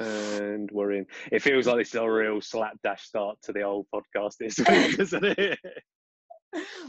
[0.00, 1.06] And we're in.
[1.32, 4.96] It feels like this is a real slapdash start to the old podcast this week,
[4.96, 5.58] doesn't it?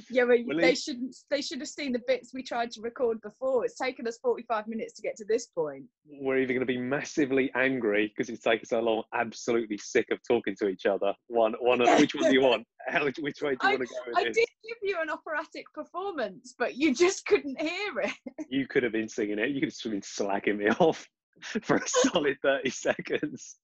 [0.09, 1.15] yeah, but Well, they it- shouldn't.
[1.29, 3.65] They should have seen the bits we tried to record before.
[3.65, 5.83] It's taken us forty-five minutes to get to this point.
[6.09, 10.19] We're either going to be massively angry because it's taken so long, absolutely sick of
[10.25, 11.13] talking to each other.
[11.27, 11.79] One, one.
[11.99, 12.65] Which one do you want?
[12.87, 14.37] How, which way do you want to go I this?
[14.37, 18.13] did give you an operatic performance, but you just couldn't hear it.
[18.49, 19.49] You could have been singing it.
[19.49, 21.05] You could have been slacking me off
[21.63, 23.57] for a solid thirty seconds.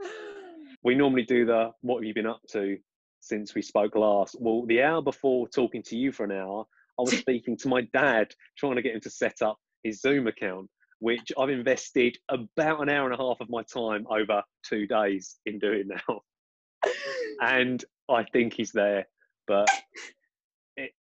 [0.82, 2.78] we normally do the what have you been up to
[3.20, 6.64] since we spoke last well the hour before talking to you for an hour
[6.98, 8.28] i was speaking to my dad
[8.58, 12.88] trying to get him to set up his zoom account which i've invested about an
[12.88, 16.20] hour and a half of my time over two days in doing now
[17.40, 19.06] and i think he's there
[19.46, 19.68] but
[20.76, 20.92] it,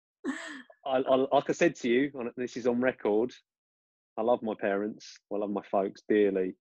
[0.86, 3.34] I, I, like i said to you this is on record
[4.18, 6.56] i love my parents i love my folks dearly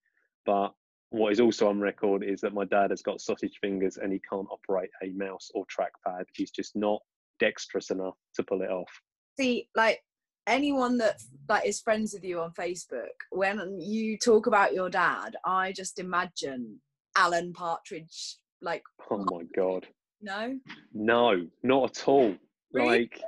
[0.46, 0.72] but
[1.10, 4.20] what is also on record is that my dad has got sausage fingers and he
[4.30, 6.24] can't operate a mouse or trackpad.
[6.34, 7.00] He's just not
[7.40, 8.90] dexterous enough to pull it off.
[9.38, 10.00] See, like
[10.46, 15.34] anyone that like is friends with you on Facebook, when you talk about your dad,
[15.44, 16.80] I just imagine
[17.16, 18.36] Alan Partridge.
[18.62, 19.88] Like, Oh my god.
[20.22, 20.60] no,
[20.94, 22.36] No, not at all.
[22.72, 22.88] Really?
[23.00, 23.20] Like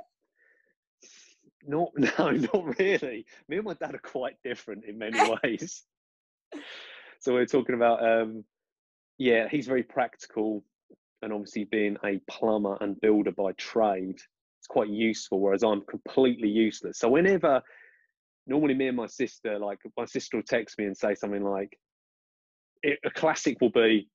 [1.67, 3.25] not no, not really.
[3.47, 5.83] Me and my dad are quite different in many ways.
[7.19, 8.43] So we're talking about um
[9.17, 10.63] yeah, he's very practical
[11.21, 14.17] and obviously being a plumber and builder by trade,
[14.59, 16.99] it's quite useful, whereas I'm completely useless.
[16.99, 17.61] So whenever
[18.45, 21.77] normally me and my sister, like my sister will text me and say something like
[22.81, 24.09] it, a classic will be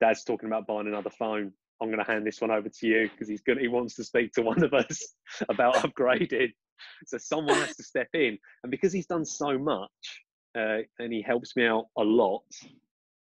[0.00, 1.52] Dad's talking about buying another phone.
[1.80, 3.58] I'm going to hand this one over to you because he's good.
[3.58, 5.14] He wants to speak to one of us
[5.48, 6.52] about upgrading.
[7.06, 9.90] So someone has to step in, and because he's done so much
[10.56, 12.42] uh, and he helps me out a lot,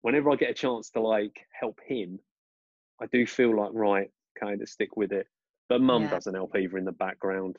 [0.02, 2.18] whenever I get a chance to like help him,
[3.00, 5.26] I do feel like right, kind of stick with it.
[5.68, 6.10] But Mum Yeah.
[6.10, 7.56] doesn't help either in the background,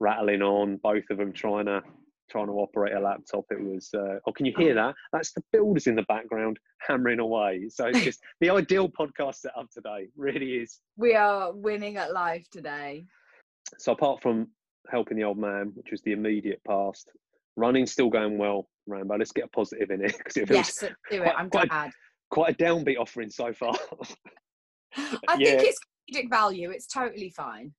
[0.00, 0.76] rattling on.
[0.78, 1.82] Both of them trying to
[2.30, 3.44] trying to operate a laptop.
[3.50, 3.90] It was.
[3.94, 4.94] Uh, oh, can you hear that?
[5.12, 7.68] That's the builders in the background hammering away.
[7.68, 10.08] So it's just the ideal podcast set up today.
[10.16, 10.80] Really is.
[10.96, 13.04] we are winning at life today.
[13.78, 14.48] So apart from
[14.90, 17.10] helping the old man, which was the immediate past,
[17.56, 18.68] running's still going well.
[18.86, 20.86] Rambo, let's get a positive in it because it feels Yes, do
[21.22, 21.22] it.
[21.22, 21.92] quite- I'm quite- glad.
[22.30, 23.74] quite a downbeat offering so far.
[24.96, 25.56] I yeah.
[25.58, 25.78] think it's
[26.12, 26.70] comedic value.
[26.70, 27.72] It's totally fine.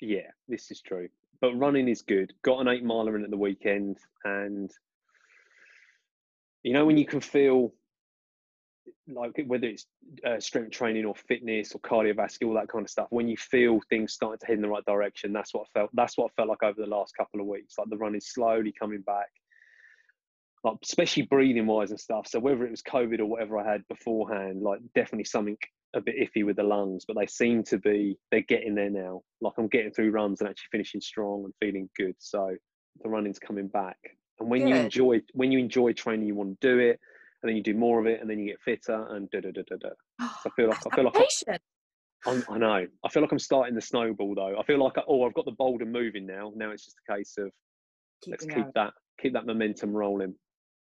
[0.00, 1.08] yeah, this is true.
[1.40, 2.32] But running is good.
[2.42, 4.70] Got an eight miler in at the weekend, and
[6.62, 7.72] you know when you can feel
[9.08, 9.86] like whether it's
[10.26, 13.06] uh, strength training or fitness or cardiovascular, all that kind of stuff.
[13.10, 15.90] When you feel things starting to head in the right direction, that's what I felt.
[15.94, 17.74] That's what I felt like over the last couple of weeks.
[17.78, 19.28] Like the run is slowly coming back,
[20.64, 22.26] like especially breathing wise and stuff.
[22.26, 25.56] So whether it was COVID or whatever I had beforehand, like definitely something
[25.94, 29.22] a bit iffy with the lungs, but they seem to be they're getting there now.
[29.40, 32.14] Like I'm getting through runs and actually finishing strong and feeling good.
[32.18, 32.54] So
[33.02, 33.98] the running's coming back.
[34.38, 37.00] And when you enjoy when you enjoy training, you want to do it,
[37.42, 39.50] and then you do more of it, and then you get fitter and da da
[39.50, 40.28] da da da.
[40.42, 41.60] So I feel like I feel like.
[42.26, 42.86] I'm, I know.
[43.04, 44.58] I feel like I'm starting the snowball though.
[44.58, 46.52] I feel like I, oh I've got the boulder moving now.
[46.56, 47.50] Now it's just a case of
[48.26, 50.34] let's keep that keep that momentum rolling.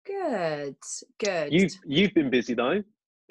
[0.06, 0.76] Good,
[1.18, 1.52] good.
[1.52, 2.82] You've you've been busy though,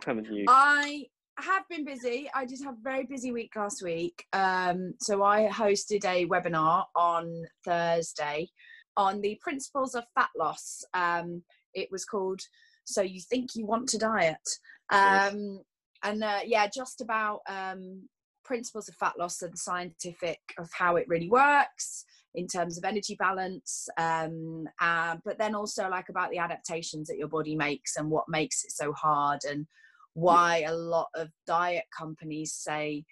[0.06, 0.46] haven't you?
[0.48, 1.06] I
[1.40, 2.30] have been busy.
[2.34, 4.26] I did have a very busy week last week.
[4.34, 8.50] Um, so I hosted a webinar on Thursday
[8.98, 10.84] on the principles of fat loss.
[10.94, 11.44] Um,
[11.74, 12.42] it was called
[12.86, 14.50] "So You Think You Want to Diet,"
[14.92, 15.62] um,
[16.04, 18.08] and uh, yeah, just about um,
[18.44, 22.06] principles of fat loss and the scientific of how it really works
[22.36, 27.18] in terms of energy balance um, uh, but then also like about the adaptations that
[27.18, 29.66] your body makes and what makes it so hard and
[30.14, 33.04] why a lot of diet companies say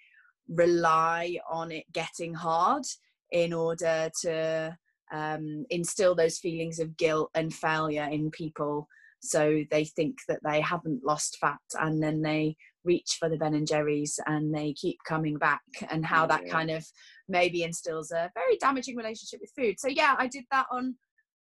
[0.48, 2.84] rely on it getting hard
[3.30, 4.76] in order to
[5.12, 8.88] um, instill those feelings of guilt and failure in people
[9.22, 13.54] so they think that they haven't lost fat and then they reach for the ben
[13.54, 16.84] and jerry's and they keep coming back and how that kind of
[17.28, 19.78] maybe instills a very damaging relationship with food.
[19.78, 20.96] So yeah i did that on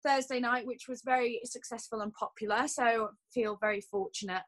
[0.05, 2.67] thursday night which was very successful and popular.
[2.67, 4.43] So I feel very fortunate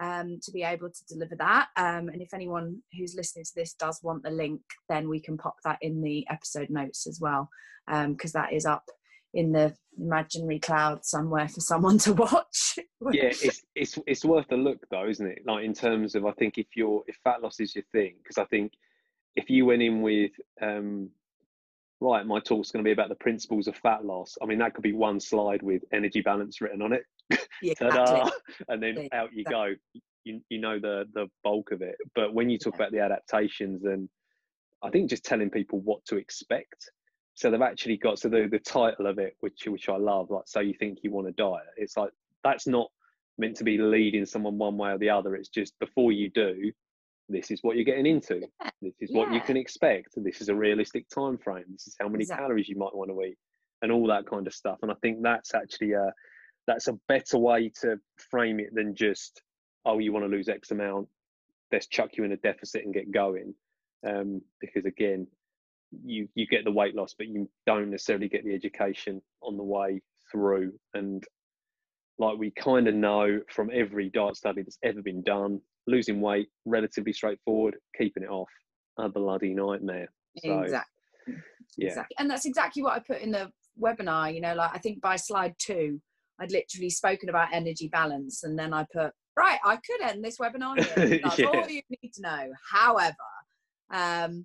[0.00, 1.68] um, to be able to deliver that.
[1.76, 5.36] Um, and if anyone who's listening to this does want the link then we can
[5.36, 7.48] pop that in the episode notes as well
[8.08, 8.84] because that is up
[9.36, 12.78] in the imaginary cloud somewhere for someone to watch
[13.12, 15.42] yeah, it's it's it's worth a look though, isn't it?
[15.46, 18.38] Like in terms of, I think if you're if fat loss is your thing, because
[18.38, 18.72] I think
[19.36, 21.10] if you went in with, um,
[22.00, 24.36] right, my talk's going to be about the principles of fat loss.
[24.42, 27.04] I mean, that could be one slide with energy balance written on it.
[27.60, 28.64] Yeah, ta-da, exactly.
[28.68, 29.74] and then Exactly, out you go.
[30.24, 31.96] You, you know the the bulk of it.
[32.14, 32.82] But when you talk Yeah.
[32.82, 34.08] about the adaptations, and
[34.82, 36.90] I think just telling people what to expect.
[37.36, 40.44] So they've actually got so the the title of it, which which I love, like
[40.46, 41.66] so you think you want to diet.
[41.76, 42.10] It's like
[42.42, 42.90] that's not
[43.38, 45.36] meant to be leading someone one way or the other.
[45.36, 46.72] It's just before you do,
[47.28, 48.40] this is what you're getting into.
[48.82, 50.08] Yeah, This is what you can expect.
[50.16, 51.64] This is a realistic time frame.
[51.70, 52.42] This is how many Exactly.
[52.44, 53.36] calories you might want to eat,
[53.82, 54.78] and all that kind of stuff.
[54.82, 56.12] And I think that's actually a
[56.66, 57.98] that's a better way to
[58.30, 59.42] frame it than just
[59.84, 61.06] oh you want to lose X amount,
[61.70, 63.54] let's chuck you in a deficit and get going.
[64.06, 65.26] Um, because again,
[66.04, 69.62] you you get the weight loss, but you don't necessarily get the education on the
[69.62, 70.00] way
[70.30, 70.72] through.
[70.94, 71.22] And
[72.18, 76.48] like we kind of know from every diet study that's ever been done, losing weight
[76.64, 78.48] relatively straightforward, keeping it off
[78.98, 80.08] a bloody nightmare.
[80.38, 81.34] So exactly.
[81.76, 82.16] yeah, Exactly.
[82.18, 83.50] And that's exactly what I put in the
[83.80, 84.34] webinar.
[84.34, 86.00] You know, like I think by slide two,
[86.40, 90.38] I'd literally spoken about energy balance, and then I put, right, I could end this
[90.38, 90.76] webinar.
[91.22, 91.46] That's Yeah.
[91.46, 92.52] all you need to know.
[92.70, 93.14] However,
[93.90, 94.44] um,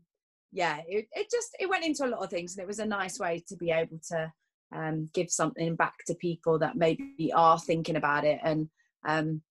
[0.51, 2.85] yeah, it, it just it went into a lot of things, and it was a
[2.85, 4.31] nice way to be able to
[4.75, 8.39] um, give something back to people that maybe are thinking about it.
[8.43, 8.69] And
[9.07, 9.41] um,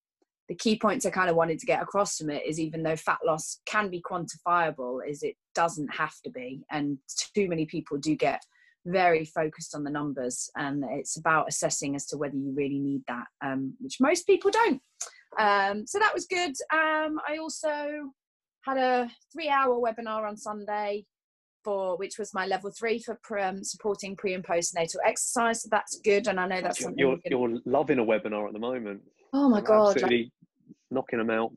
[0.47, 2.95] the key points I kind of wanted to get across from it is even though
[2.95, 6.97] fat loss can be quantifiable, is it doesn't have to be, and
[7.35, 8.41] too many people do get
[8.85, 13.03] very focused on the numbers and it's about assessing as to whether you really need
[13.07, 14.81] that um, which most people don't
[15.39, 18.11] um, so that was good um, i also
[18.61, 21.05] had a three hour webinar on sunday
[21.63, 25.69] for which was my level three for pre- um, supporting pre and postnatal exercise so
[25.71, 28.53] that's good and i know that's you're, something you're, we're you're loving a webinar at
[28.53, 29.01] the moment.
[29.33, 30.31] oh my You're god absolutely
[30.89, 31.51] knocking them out.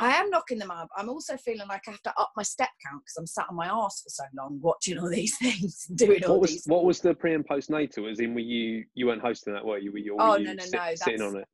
[0.00, 0.88] I am knocking them up.
[0.96, 3.54] I'm also feeling like I have to up my step count because I'm sat on
[3.54, 6.64] my ass for so long watching all these things, doing all What was these.
[6.66, 8.10] what was the pre and postnatal?
[8.10, 9.92] As in, were you you weren't hosting that, were you?
[9.92, 11.48] Were you, or Oh, were you no, no, sit- no, sitting that's- on it?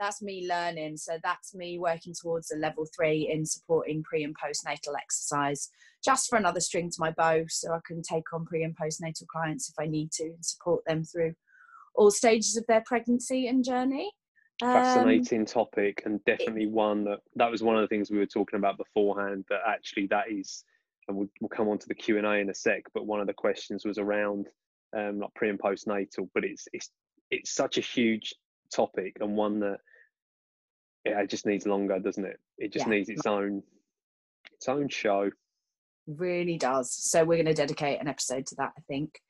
[0.00, 0.96] That's me learning.
[0.96, 5.70] So that's me working towards a level three in supporting pre and postnatal exercise,
[6.04, 9.26] just for another string to my bow, so I can take on pre and postnatal
[9.26, 11.34] clients if I need to and support them through
[11.94, 14.12] all stages of their pregnancy and journey.
[14.60, 18.26] Um, fascinating topic and definitely one that that was one of the things we were
[18.26, 20.64] talking about beforehand that actually that is
[21.06, 23.32] and we'll, we'll come on to the q&a in a sec but one of the
[23.32, 24.48] questions was around
[24.96, 26.90] um like pre and postnatal but it's it's
[27.30, 28.34] it's such a huge
[28.74, 29.78] topic and one that
[31.04, 32.90] yeah, it just needs longer doesn't it it just Yeah.
[32.90, 33.62] needs its own
[34.52, 35.30] its own show
[36.06, 36.90] really does.
[36.90, 39.20] So we're going to dedicate an episode to that, I think.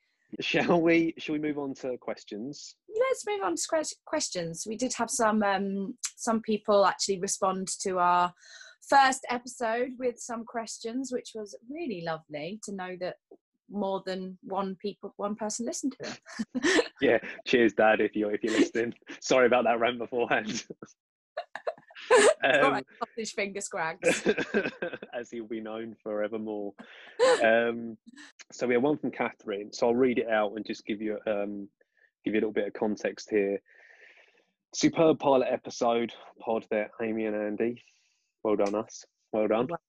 [0.41, 2.77] shall we shall we move on to questions
[3.09, 4.65] let's move on to questions.
[4.67, 8.33] We did have some um, some people actually respond to our
[8.89, 13.17] first episode with some questions, which was really lovely to know that
[13.71, 16.11] more than one people one person listened to
[16.55, 16.85] it.
[17.01, 20.65] yeah cheers dad if you're if you're listening sorry about that rant beforehand
[22.45, 24.27] um, right, sausage finger scrags.
[25.13, 26.73] as he'll be known forevermore.
[27.43, 27.97] Um,
[28.53, 29.73] so we have one from Catherine.
[29.73, 31.69] So I'll read it out and just give you um,
[32.25, 33.61] give you a little bit of context here.
[34.75, 37.83] Superb pilot episode pod there, Amy and Andy.
[38.45, 39.05] Well done, us.
[39.33, 39.67] Well done.
[39.69, 39.81] Well-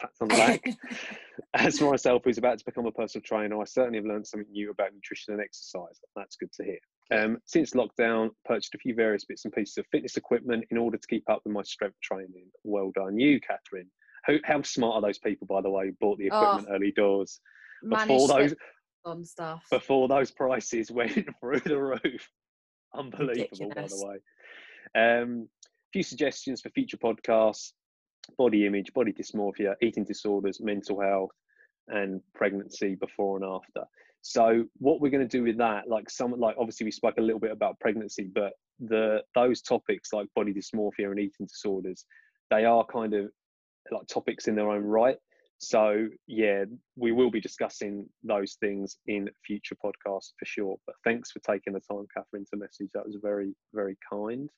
[0.00, 0.64] Pats on the back.
[1.54, 4.50] As for myself, who's about to become a personal trainer, I certainly have learned something
[4.50, 6.00] new about nutrition and exercise.
[6.16, 6.78] That's good to hear.
[7.12, 10.96] Um, since lockdown, purchased a few various bits and pieces of fitness equipment in order
[10.96, 12.46] to keep up with my strength training.
[12.62, 13.90] Well done, you, Catherine.
[14.26, 16.92] Who, how smart are those people, by the way, who bought the Oh, equipment early
[16.92, 17.40] doors
[17.88, 18.54] before those
[19.04, 19.64] on stuff.
[19.70, 22.28] before those prices went through the roof?
[22.94, 24.18] Unbelievable, by the way.
[24.94, 25.48] Um,
[25.92, 27.72] few suggestions for future podcasts:
[28.36, 31.30] body image, body dysmorphia, eating disorders, mental health,
[31.88, 33.84] and pregnancy before and after.
[34.22, 37.22] So what we're going to do with that, like some, like obviously we spoke a
[37.22, 42.04] little bit about pregnancy, but the those topics like body dysmorphia and eating disorders,
[42.50, 43.30] they are kind of
[43.90, 45.16] like topics in their own right.
[45.58, 46.64] So yeah,
[46.96, 50.76] we will be discussing those things in future podcasts for sure.
[50.86, 52.90] But thanks for taking the time, Catherine, to message.
[52.94, 54.48] That was very, very kind.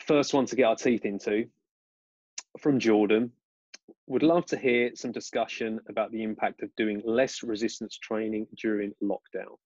[0.00, 1.46] First one to get our teeth into
[2.60, 3.32] from Jordan.
[4.08, 8.92] Would love to hear some discussion about the impact of doing less resistance training during
[9.02, 9.56] lockdown.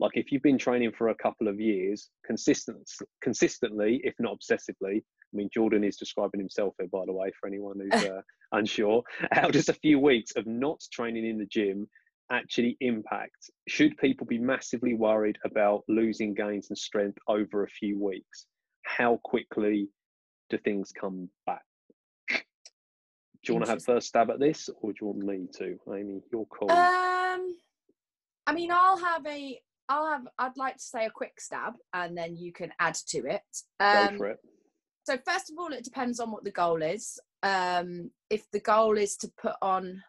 [0.00, 2.88] Like if you've been training for a couple of years, consistent,
[3.20, 4.98] consistently, if not obsessively.
[4.98, 9.02] I mean, Jordan is describing himself here, by the way, for anyone who's uh, unsure.
[9.32, 11.88] How does a few weeks of not training in the gym
[12.30, 13.50] actually impact?
[13.66, 18.46] Should people be massively worried about losing gains and strength over a few weeks?
[18.82, 19.88] How quickly
[20.48, 21.62] do things come back?
[23.48, 25.78] Do you want to have first stab at this, or do you want me to,
[25.90, 26.20] Amy?
[26.30, 26.70] Your call.
[26.70, 27.56] Um,
[28.46, 30.28] I mean, I'll have a I'll have.
[30.38, 33.40] I'd like to say a quick stab, and then you can add to it.
[33.80, 34.38] Um, Go for it.
[35.04, 37.18] So first of all, it depends on what the goal is.
[37.42, 40.02] Um, if the goal is to put on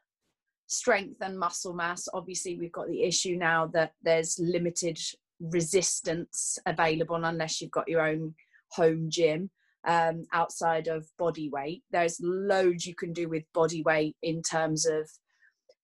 [0.68, 5.00] strength and muscle mass, obviously we've got the issue now that there's limited
[5.40, 8.36] resistance available unless you've got your own
[8.74, 9.50] home gym
[9.88, 11.84] um, outside of body weight.
[11.92, 15.10] There's loads you can do with body weight in terms of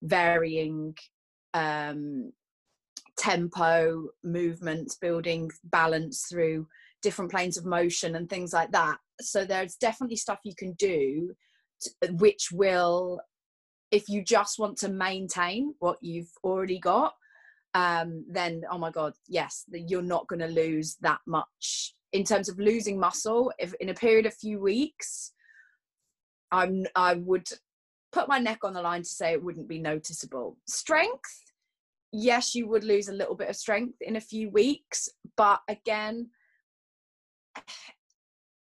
[0.01, 0.95] varying
[1.53, 2.31] um,
[3.17, 6.67] tempo, movements, building balance through
[7.01, 8.97] different planes of motion and things like that.
[9.21, 11.35] So there's definitely stuff you can do
[11.81, 13.21] to, which will,
[13.91, 17.13] if you just want to maintain what you've already got,
[17.73, 22.47] um, then oh my god, yes, you're not going to lose that much in terms
[22.47, 23.51] of losing muscle.
[23.59, 25.33] If in a period of a few weeks,
[26.49, 27.47] I'm I would
[28.13, 30.57] put my neck on the line to say it wouldn't be noticeable.
[30.65, 31.51] Strength,
[32.13, 36.29] yes, you would lose a little bit of strength in a few weeks, but again,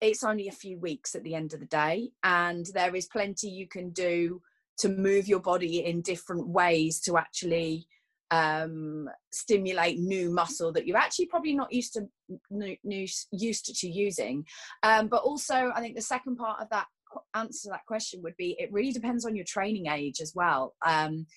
[0.01, 3.50] it's only a few weeks at the end of the day, and there is plenty
[3.50, 4.41] you can do
[4.79, 7.88] to move your body in different ways to actually
[8.34, 12.08] um, stimulate new muscle that you're actually probably not used to
[12.50, 14.44] new, new, used to, using.
[14.82, 16.88] Um, but also, I think the second part of that
[17.36, 20.74] answer to that question would be it really depends on your training age as well.
[20.84, 21.28] Um,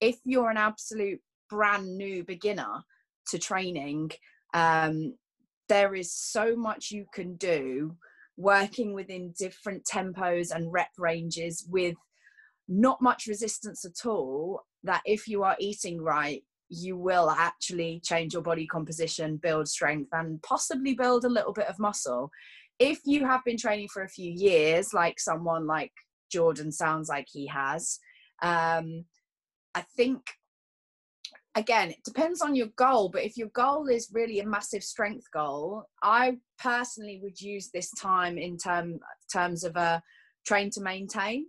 [0.00, 1.20] if you're an absolute
[1.50, 2.84] brand new beginner
[3.28, 4.12] to training,
[4.54, 5.14] um,
[5.68, 7.96] there is so much you can do
[8.38, 11.96] working within different tempos and rep ranges with
[12.66, 18.32] not much resistance at all that if you are eating right you will actually change
[18.32, 22.28] your body composition build strength and possibly build a little bit of muscle.
[22.78, 25.92] If you have been training for a few years like someone like
[26.30, 27.98] jordan sounds like he has
[28.42, 29.04] um,
[29.74, 30.20] i think
[31.54, 35.24] again it depends on your goal but if your goal is really a massive strength
[35.32, 38.98] goal i personally would use this time in term,
[39.32, 40.02] terms of a
[40.44, 41.46] train to maintain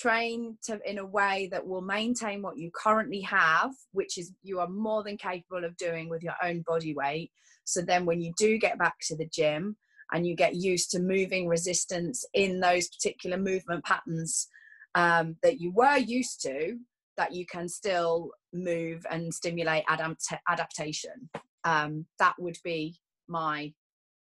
[0.00, 4.60] train to in a way that will maintain what you currently have which is you
[4.60, 7.30] are more than capable of doing with your own body weight.
[7.64, 9.76] So then when you do get back to the gym
[10.12, 14.48] and you get used to moving resistance in those particular movement patterns
[14.94, 16.78] um, that you were used to
[17.16, 21.28] that you can still move and stimulate adapt- adaptation.
[21.64, 23.74] Um, that would be my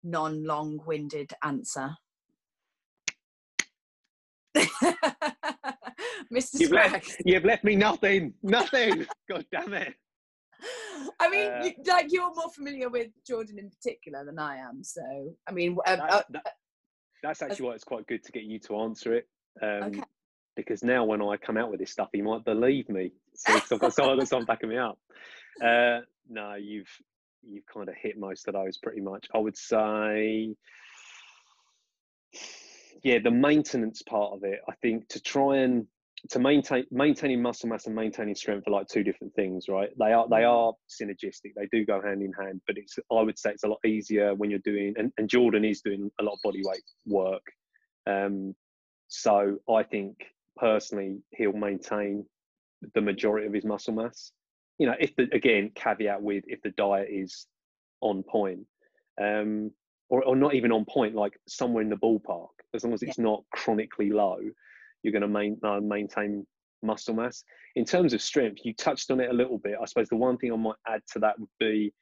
[0.02, 1.96] non long-winded answer
[6.32, 6.60] Mr.
[6.60, 9.06] You've left, you've left me nothing, nothing.
[9.28, 9.94] God damn it.
[11.20, 14.82] I mean, uh, you, like you're more familiar with Jordan in particular than I am.
[14.82, 15.02] So,
[15.48, 16.46] I mean, um, that, uh, that,
[17.22, 19.28] that's actually uh, why it's quite good to get you to answer it.
[19.60, 20.02] Um, okay.
[20.54, 23.12] Because now, when I come out with this stuff, he might believe me.
[23.34, 24.98] So I've got someone that's on backing me up.
[25.62, 26.88] Uh, no, you've
[27.42, 29.26] you've kind of hit most of those pretty much.
[29.34, 30.56] I would say
[33.02, 35.86] yeah, the maintenance part of it, I think to try and
[36.30, 39.90] to maintain maintaining muscle mass and maintaining strength are like two different things, right?
[39.98, 40.50] They are they mm.
[40.50, 41.52] are synergistic.
[41.56, 44.34] They do go hand in hand, but it's I would say it's a lot easier
[44.34, 47.42] when you're doing and, and Jordan is doing a lot of body weight work.
[48.06, 48.54] Um,
[49.08, 50.16] so I think
[50.56, 52.24] personally he'll maintain
[52.94, 54.32] the majority of his muscle mass.
[54.78, 57.46] You know, if the again caveat with if the diet is
[58.00, 58.60] on point.
[59.20, 59.72] Um,
[60.08, 62.48] or, or not even on point, like somewhere in the ballpark.
[62.74, 63.24] As long as it's yeah.
[63.24, 64.38] not chronically low,
[65.02, 66.46] you're going to main, uh, maintain
[66.82, 67.44] muscle mass.
[67.76, 69.76] In terms of strength, you touched on it a little bit.
[69.80, 71.92] I suppose the one thing I might add to that would be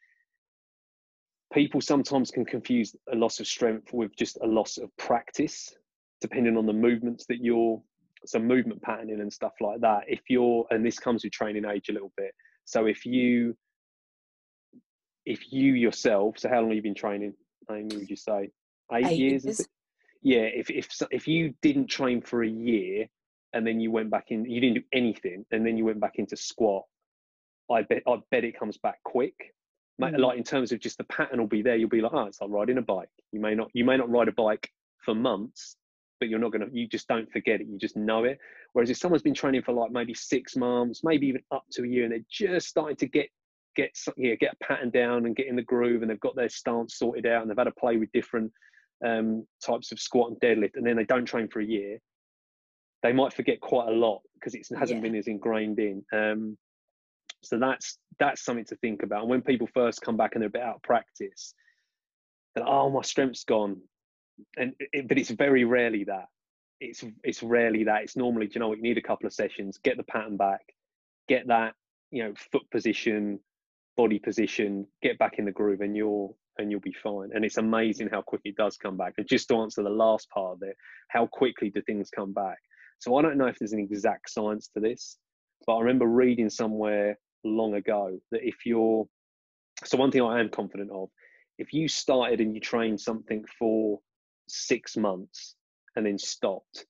[1.53, 5.75] people sometimes can confuse a loss of strength with just a loss of practice,
[6.21, 7.81] depending on the movements that you're,
[8.27, 10.03] some movement patterning and stuff like that.
[10.07, 12.33] If you're, and this comes with training age a little bit.
[12.65, 13.57] So if you,
[15.25, 17.35] if you yourself, so how long have you been training?
[17.71, 18.51] Amy, would you say?
[18.93, 19.45] Eight, Eight years?
[19.45, 19.67] years.
[20.23, 23.07] Yeah, if, if, if you didn't train for a year
[23.53, 26.17] and then you went back in, you didn't do anything, and then you went back
[26.17, 26.85] into squat,
[27.71, 29.55] I bet I bet it comes back quick.
[30.01, 30.19] Mm.
[30.19, 31.77] Like in terms of just the pattern will be there.
[31.77, 33.09] You'll be like, oh, it's like riding a bike.
[33.33, 34.69] You may not you may not ride a bike
[35.05, 35.77] for months,
[36.19, 37.67] but you're not gonna you just don't forget it.
[37.69, 38.39] You just know it.
[38.73, 41.87] Whereas if someone's been training for like maybe six months, maybe even up to a
[41.87, 43.29] year, and they're just starting to get
[43.77, 46.49] get yeah, get a pattern down and get in the groove, and they've got their
[46.49, 48.53] stance sorted out, and they've had to play with different
[49.05, 51.99] um, types of squat and deadlift, and then they don't train for a year,
[53.03, 55.03] they might forget quite a lot because it hasn't yeah.
[55.03, 56.05] been as ingrained in.
[56.13, 56.59] Um,
[57.43, 59.23] so that's that's something to think about.
[59.23, 61.55] And when people first come back and they're a bit out of practice,
[62.55, 63.81] they're like, "Oh, my strength's gone,"
[64.57, 66.27] and it, but it's very rarely that.
[66.81, 68.03] It's it's rarely that.
[68.03, 70.61] It's normally, you know, what, you need a couple of sessions, get the pattern back,
[71.29, 71.75] get that
[72.11, 73.41] you know foot position
[73.97, 77.31] body position, get back in the groove, and you'll and you'll be fine.
[77.35, 79.15] And it's amazing how quick it does come back.
[79.19, 80.77] And just to answer the last part of it,
[81.09, 82.59] how quickly do things come back?
[82.99, 85.17] So I don't know if there's an exact science to this,
[85.67, 89.07] but I remember reading somewhere long ago that if you're
[89.85, 91.09] so one thing I am confident of,
[91.59, 93.99] if you started and you trained something for
[94.49, 95.55] six months
[95.97, 96.85] and then stopped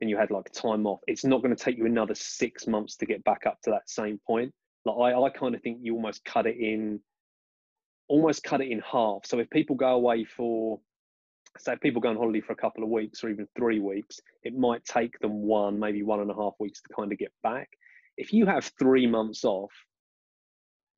[0.00, 2.96] and you had like time off, it's not going to take you another six months
[2.96, 4.52] to get back up to that same point.
[4.84, 7.00] Like I, I kind of think you almost cut it in,
[8.08, 9.24] almost cut it in half.
[9.24, 10.80] So if people go away for,
[11.58, 14.20] say, if people go on holiday for a couple of weeks or even three weeks,
[14.42, 17.32] it might take them one, maybe one and a half weeks to kind of get
[17.42, 17.68] back.
[18.16, 19.72] If you have three months off,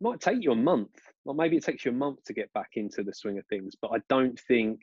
[0.01, 0.91] it might take you a month,
[1.25, 3.75] or maybe it takes you a month to get back into the swing of things.
[3.81, 4.81] But I don't think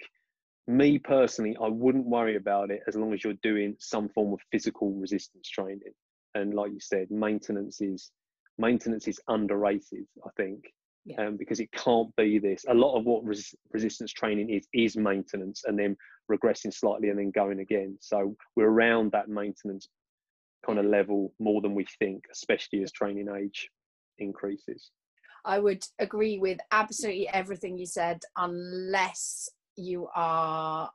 [0.68, 4.40] me personally, I wouldn't worry about it as long as you're doing some form of
[4.52, 5.94] physical resistance training.
[6.34, 8.12] And like you said, maintenance is
[8.58, 10.06] maintenance is underrated.
[10.26, 10.66] I think
[11.06, 11.26] yeah.
[11.26, 12.66] um, because it can't be this.
[12.68, 15.96] A lot of what res- resistance training is is maintenance, and then
[16.32, 17.98] regressing slightly and then going again.
[18.02, 19.88] So we're around that maintenance
[20.66, 23.70] kind of level more than we think, especially as training age
[24.18, 24.92] increases.
[25.44, 30.90] I would agree with absolutely everything you said, unless you are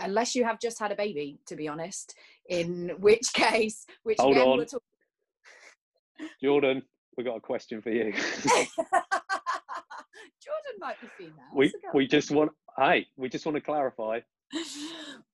[0.00, 2.14] unless you have just had a baby to be honest
[2.48, 4.66] in which case which Hold again on.
[4.66, 4.82] Talk-
[6.42, 6.82] jordan
[7.16, 8.12] we got a question for you
[10.48, 14.20] jordan might be female we we just want hey we just want to clarify.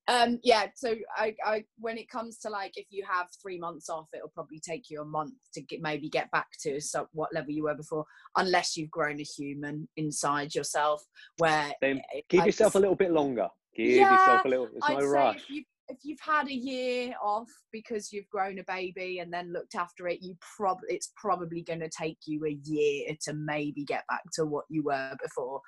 [0.07, 3.89] Um yeah so I, I when it comes to like if you have three months
[3.89, 7.33] off it'll probably take you a month to get maybe get back to so what
[7.33, 8.05] level you were before
[8.35, 11.01] unless you've grown a human inside yourself
[11.37, 13.47] where then give I, yourself a little bit longer.
[13.75, 16.53] Give yeah, yourself a little it's I'd no rush if, you, if you've had a
[16.53, 21.11] year off because you've grown a baby and then looked after it you prob it's
[21.15, 25.15] probably going to take you a year to maybe get back to what you were
[25.21, 25.61] before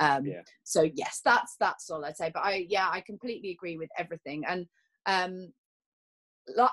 [0.00, 0.40] um yeah.
[0.62, 4.42] so yes that's that's all i'd say but i yeah i completely agree with everything
[4.48, 4.66] and
[5.06, 5.52] um
[6.56, 6.70] like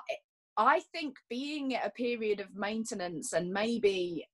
[0.56, 4.24] i think being a period of maintenance and maybe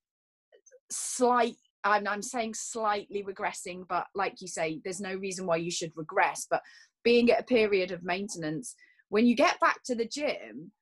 [0.91, 5.71] slight I'm, I'm saying slightly regressing, but like you say, there's no reason why you
[5.71, 6.47] should regress.
[6.51, 6.61] But
[7.05, 8.75] being at a period of maintenance,
[9.09, 10.73] when you get back to the gym,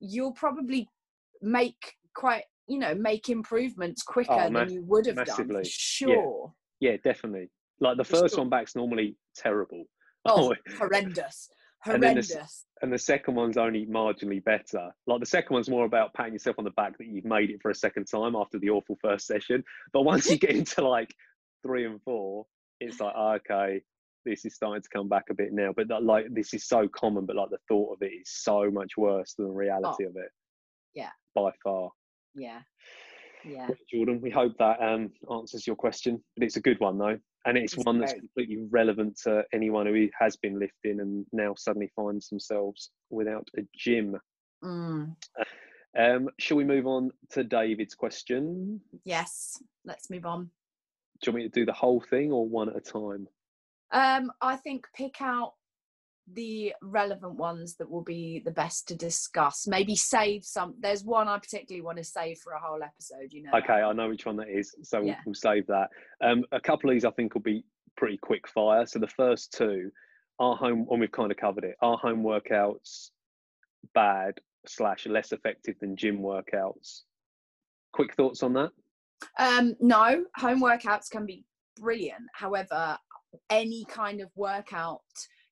[0.00, 0.88] you'll probably
[1.40, 5.54] make quite, you know, make improvements quicker oh, than you would have massively.
[5.54, 5.64] done.
[5.64, 6.52] sure.
[6.80, 6.92] Yeah.
[6.92, 6.96] yeah.
[7.02, 7.50] definitely.
[7.80, 8.44] Like the first sure.
[8.44, 9.84] one back's normally terrible.
[10.24, 11.48] Oh, horrendous.
[11.82, 12.30] Horrendous.
[12.30, 12.48] And, the,
[12.82, 14.90] and the second one's only marginally better.
[15.08, 17.60] Like the second one's more about patting yourself on the back that you've made it
[17.60, 19.64] for a second time after the awful first session.
[19.92, 21.12] But once you get into like
[21.66, 22.46] three and four,
[22.78, 23.82] it's like ah, okay,
[24.24, 25.72] this is starting to come back a bit now.
[25.74, 28.70] But that, like this is so common, but like the thought of it is so
[28.70, 30.30] much worse than the reality oh, of it.
[30.94, 31.10] Yeah.
[31.34, 31.90] By far.
[32.34, 32.60] Yeah.
[33.44, 33.68] Yeah.
[33.92, 36.22] Jordan, we hope that um, answers your question.
[36.36, 37.18] But it's a good one though.
[37.44, 41.54] And it's, it's one that's completely relevant to anyone who has been lifting and now
[41.56, 44.16] suddenly finds themselves without a gym.
[44.62, 45.16] Mm.
[45.98, 48.80] Um, shall we move on to David's question?
[49.04, 50.50] Yes, let's move on.
[51.20, 53.26] Do you want me to do the whole thing or one at a time?
[53.92, 55.52] Um, I think pick out
[56.32, 59.66] the relevant ones that will be the best to discuss.
[59.66, 60.74] Maybe save some.
[60.78, 63.32] There's one I particularly want to save for a whole episode.
[63.32, 63.50] You know.
[63.58, 65.04] Okay, I know which one that is, so yeah.
[65.04, 65.88] we'll, we'll, save that.
[66.22, 67.64] Um, a couple of these I think will be
[67.96, 68.86] pretty quick fire.
[68.86, 69.90] So the first two,
[70.38, 71.76] our home, and we've kind of covered it.
[71.82, 73.10] Our home workouts
[73.94, 74.34] bad
[74.66, 77.02] slash less effective than gym workouts.
[77.92, 78.70] Quick thoughts on that?
[79.38, 81.44] Um, no, home workouts can be
[81.76, 82.22] brilliant.
[82.32, 82.96] However,
[83.50, 85.00] any kind of workout,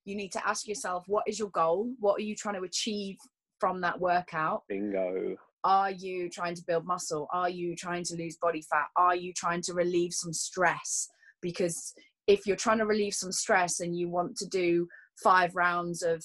[0.05, 1.93] you need to ask yourself what is your goal?
[1.99, 3.17] What are you trying to achieve
[3.59, 4.63] from that workout?
[4.69, 5.37] Bingo.
[5.63, 7.29] Are you trying to build muscle?
[7.33, 8.87] Are you trying to lose body fat?
[8.97, 11.09] Are you trying to relieve some stress?
[11.43, 11.93] Because
[12.27, 14.89] if you're trying to relieve some stress and you want to do
[15.23, 16.25] five rounds of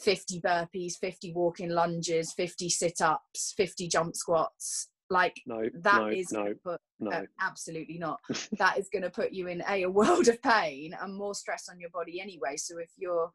[0.00, 6.08] 50 burpees, 50 walking lunges, 50 sit ups, 50 jump squats, like no, that no,
[6.08, 7.10] is no, put, no.
[7.10, 8.18] Uh, absolutely not.
[8.58, 11.68] that is going to put you in a, a world of pain and more stress
[11.70, 12.56] on your body anyway.
[12.56, 13.30] So if you're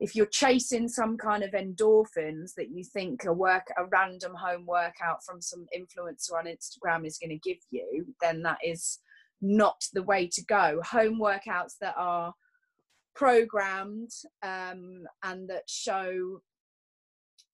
[0.00, 4.66] if you're chasing some kind of endorphins that you think a work a random home
[4.66, 8.98] workout from some influencer on Instagram is going to give you, then that is
[9.40, 10.80] not the way to go.
[10.84, 12.34] Home workouts that are
[13.14, 14.10] programmed
[14.42, 16.40] um, and that show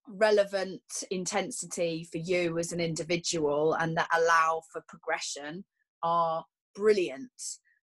[0.07, 5.63] relevant intensity for you as an individual and that allow for progression
[6.03, 7.31] are brilliant.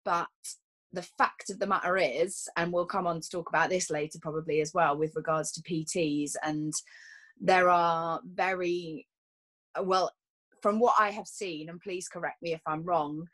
[0.04, 0.28] But
[0.93, 4.17] the fact of the matter is and we'll come on to talk about this later
[4.21, 6.71] probably as well with regards to pts and
[7.41, 9.06] there are very
[9.82, 10.12] well
[10.65, 13.28] from what I have seen, and please correct me if I'm wrong,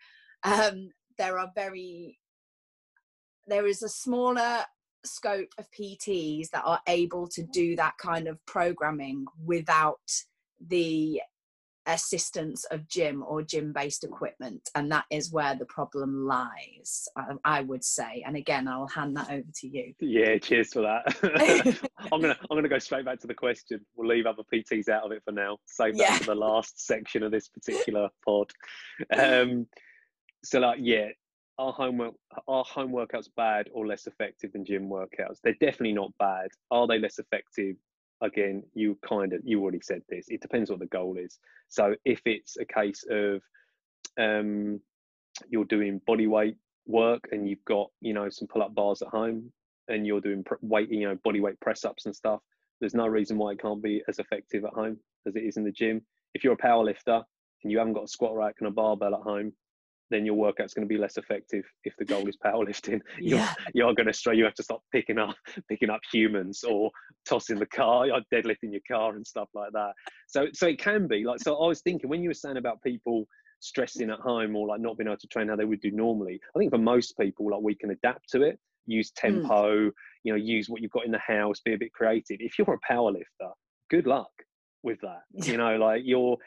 [0.44, 2.20] um, there are very
[3.48, 4.66] there is a smaller
[5.06, 10.00] scope of PTs that are able to do that kind of programming without
[10.68, 11.22] the
[11.88, 17.08] assistance of gym or gym based equipment and that is where the problem lies
[17.44, 18.24] I, would say.
[18.26, 19.94] And again i'll hand that over to you.
[20.00, 21.80] Yeah cheers for that.
[22.12, 23.84] I'm gonna i'm gonna go straight back to the question.
[23.96, 25.58] We'll leave other pts out of it for now.
[25.66, 26.18] Save that yeah.
[26.18, 28.52] for the last section of this particular pod.
[29.18, 29.66] Um
[30.44, 31.08] so like yeah
[31.58, 32.14] are homework
[32.48, 35.40] are home workouts bad or less effective than gym workouts?
[35.44, 36.50] They're definitely not bad.
[36.70, 37.76] Are they less effective?
[38.22, 40.26] Again you kind of you already said this.
[40.30, 41.40] It depends what the goal is.
[41.70, 43.42] So if it's a case of
[44.20, 44.80] um
[45.50, 49.52] you're doing body weight work and you've got you know some pull-up bars at home
[49.88, 52.42] and you're doing weight you know body weight press ups and stuff
[52.82, 55.64] there's no reason why it can't be as effective at home as it is in
[55.64, 56.02] the gym.
[56.34, 57.22] If you're a power lifter
[57.64, 59.54] and you haven't got a squat rack and a barbell at home
[60.12, 63.00] then your workout's going to be less effective if the goal is powerlifting.
[63.20, 63.54] You're, yeah.
[63.74, 64.36] you're going to stray.
[64.36, 65.36] You have to start picking up
[65.70, 66.92] picking up humans or
[67.28, 69.94] tossing the car, or deadlifting your car and stuff like that.
[70.28, 71.40] So so it can be like.
[71.40, 73.28] So I was thinking when you were saying about people
[73.62, 76.40] stressing at home or like not being able to train how they would do normally.
[76.56, 78.60] I think for most people, like we can adapt to it.
[78.86, 79.28] Use hmm.
[79.28, 79.88] tempo.
[79.88, 79.92] Mm.
[80.24, 81.62] You know, use what you've got in the house.
[81.64, 82.38] Be a bit creative.
[82.40, 83.52] If you're a power lifter,
[83.90, 84.32] good luck
[84.84, 85.22] with that.
[85.34, 86.38] You know, like you're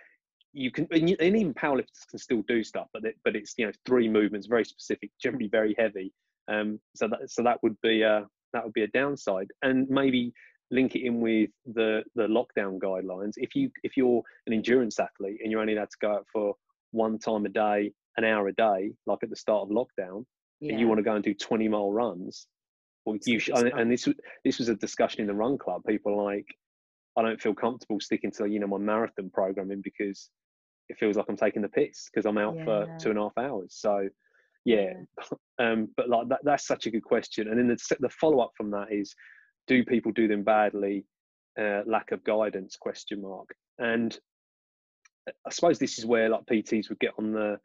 [0.54, 3.54] you can and, you, and, even powerlifters can still do stuff but it, but it's
[3.58, 6.12] you know three movements very specific generally very heavy.
[6.48, 9.48] Um so that so that would be a that would be a downside.
[9.62, 10.32] And maybe
[10.70, 13.32] link it in with the the lockdown guidelines.
[13.36, 16.54] If you if you're an endurance athlete and you're only allowed to go out for
[16.92, 20.24] one time a day an hour a day like at the start of lockdown
[20.60, 20.70] yeah.
[20.70, 22.46] and you want to go and do 20 mile runs
[23.04, 24.08] well you should, and this
[24.44, 25.82] this was a discussion in the run club.
[25.86, 26.46] People like
[27.16, 30.30] I don't feel comfortable sticking to you know my marathon programming because
[30.88, 32.64] it feels like I'm taking the piss because I'm out yeah.
[32.64, 33.74] for two and a half hours.
[33.76, 34.08] So,
[34.64, 35.24] yeah, yeah.
[35.72, 37.48] um, but like that, that's such a good question.
[37.48, 39.14] And then the, the follow up from that is,
[39.66, 41.06] do people do them badly?
[41.58, 42.76] Uh, lack of guidance?
[42.76, 43.54] Question mark.
[43.78, 44.16] And
[45.28, 47.58] I suppose this is where like PTs would get on the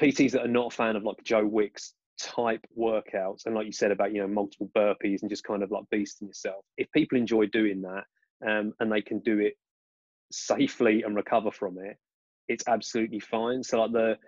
[0.00, 3.72] PTs that are not a fan of like Joe Wicks type workouts, and like you
[3.72, 6.64] said about you know multiple burpees and just kind of like beasting yourself.
[6.76, 8.04] If people enjoy doing that
[8.46, 9.54] um, and they can do it
[10.32, 11.96] safely and recover from it,
[12.48, 13.62] it's absolutely fine.
[13.62, 14.18] So like the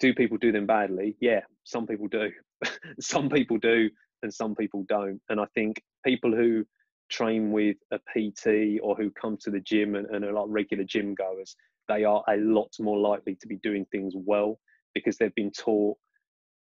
[0.00, 1.16] do people do them badly?
[1.20, 2.30] Yeah, some people do.
[3.00, 3.88] some people do
[4.22, 5.20] and some people don't.
[5.28, 6.64] And I think people who
[7.10, 10.84] train with a PT or who come to the gym and, and are like regular
[10.84, 11.54] gym goers,
[11.88, 14.58] they are a lot more likely to be doing things well
[14.94, 15.96] because they've been taught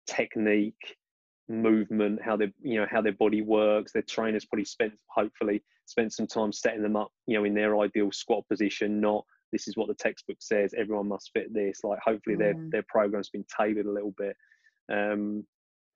[0.06, 0.96] technique
[1.48, 3.92] movement, how they you know how their body works.
[3.92, 7.78] Their trainers probably spent hopefully spent some time setting them up, you know, in their
[7.78, 9.00] ideal squat position.
[9.00, 10.74] Not this is what the textbook says.
[10.76, 11.84] Everyone must fit this.
[11.84, 12.40] Like hopefully mm.
[12.40, 14.36] their their program's been tailored a little bit.
[14.90, 15.44] Um,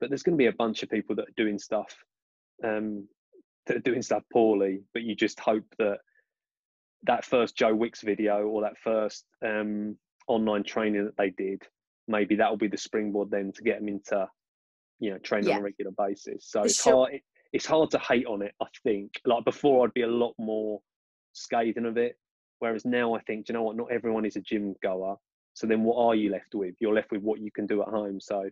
[0.01, 1.95] but there's going to be a bunch of people that are doing stuff
[2.65, 3.09] um,
[3.67, 4.83] that are doing stuff poorly.
[4.95, 5.99] But you just hope that
[7.05, 11.63] that first Joe Wicks video or that first um, online training that they did,
[12.07, 14.29] maybe that will be the springboard then to get them into
[14.99, 15.57] you know training yeah.
[15.57, 16.47] on a regular basis.
[16.49, 16.93] So it's sure.
[16.93, 17.15] hard.
[17.15, 18.53] It, it's hard to hate on it.
[18.61, 20.81] I think like before, I'd be a lot more
[21.33, 22.17] scathing of it,
[22.59, 23.77] whereas now I think, do you know what?
[23.77, 25.17] Not everyone is a gym goer.
[25.55, 26.75] So then, what are you left with?
[26.79, 28.21] You're left with what you can do at home.
[28.21, 28.49] So,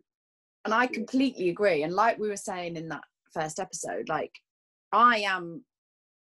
[0.65, 1.83] and I completely agree.
[1.83, 4.33] And like we were saying in that first episode, like
[4.93, 5.65] I am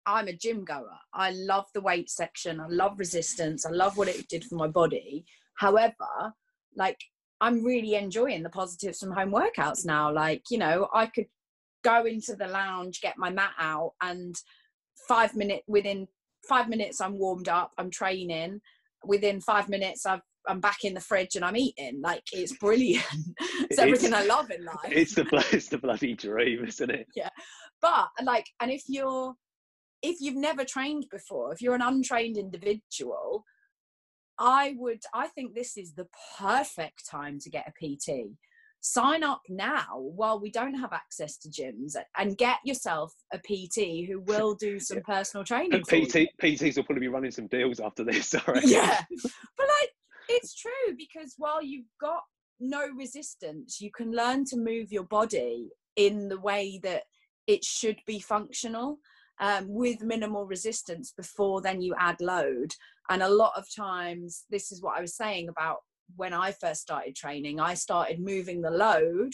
[0.06, 0.98] I'm a gym goer.
[1.12, 2.60] I love the weight section.
[2.60, 3.66] I love resistance.
[3.66, 5.24] I love what it did for my body.
[5.58, 6.32] However,
[6.76, 6.98] like
[7.40, 10.12] I'm really enjoying the positives from home workouts now.
[10.12, 11.26] Like, you know, I could
[11.84, 14.34] go into the lounge, get my mat out, and
[15.06, 16.08] five minute within
[16.48, 18.60] five minutes I'm warmed up, I'm training.
[19.04, 22.00] Within five minutes I've I'm back in the fridge and I'm eating.
[22.00, 23.04] Like it's brilliant.
[23.70, 24.90] it's everything I love in life.
[24.90, 27.06] It's the it's the bloody dream, isn't it?
[27.14, 27.28] Yeah.
[27.80, 29.34] But like and if you're
[30.02, 33.44] if you've never trained before, if you're an untrained individual,
[34.38, 36.06] I would, I think this is the
[36.38, 38.30] perfect time to get a PT.
[38.80, 44.06] Sign up now while we don't have access to gyms and get yourself a PT
[44.08, 45.16] who will do some yeah.
[45.20, 45.74] personal training.
[45.74, 48.60] And PT, PTs will probably be running some deals after this, sorry.
[48.64, 49.02] Yeah.
[49.10, 49.90] But like,
[50.28, 52.22] it's true because while you've got
[52.60, 57.04] no resistance, you can learn to move your body in the way that
[57.48, 58.98] it should be functional
[59.40, 62.74] um, with minimal resistance before then you add load.
[63.10, 65.78] And a lot of times, this is what I was saying about
[66.16, 69.32] when I first started training, I started moving the load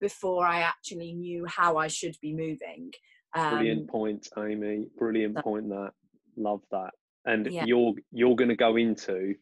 [0.00, 2.92] before I actually knew how I should be moving.
[3.34, 4.86] Um, Brilliant point, Amy.
[4.98, 5.68] Brilliant point.
[5.68, 5.92] That
[6.36, 6.90] love that.
[7.26, 7.64] And yeah.
[7.66, 9.34] you're you're going to go into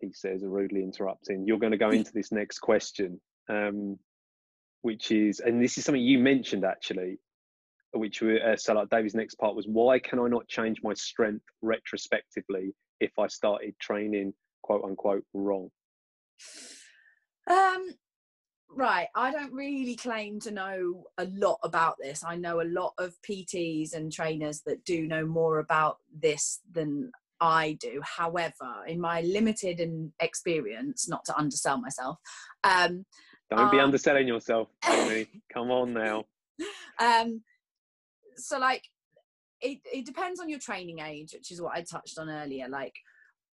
[0.00, 1.46] he says, rudely interrupting.
[1.46, 3.98] You're going to go into this next question, um,
[4.82, 7.18] which is, and this is something you mentioned actually,
[7.98, 10.94] which were, uh, so like David's next part was, why can I not change my
[10.94, 14.32] strength retrospectively if I started training
[14.62, 15.70] quote unquote wrong?
[17.50, 17.90] Um,
[18.70, 19.08] right.
[19.14, 22.22] I don't really claim to know a lot about this.
[22.24, 27.10] I know a lot of PTs and trainers that do know more about this than
[27.40, 28.00] I do.
[28.02, 32.18] However, in my limited and experience, not to undersell myself,
[32.64, 33.04] um,
[33.50, 35.26] don't be um, underselling yourself, Amy.
[35.52, 36.24] Come on now.
[37.00, 37.42] Um,
[38.38, 38.84] so like,
[39.60, 42.68] it it depends on your training age, which is what I touched on earlier.
[42.68, 42.94] Like,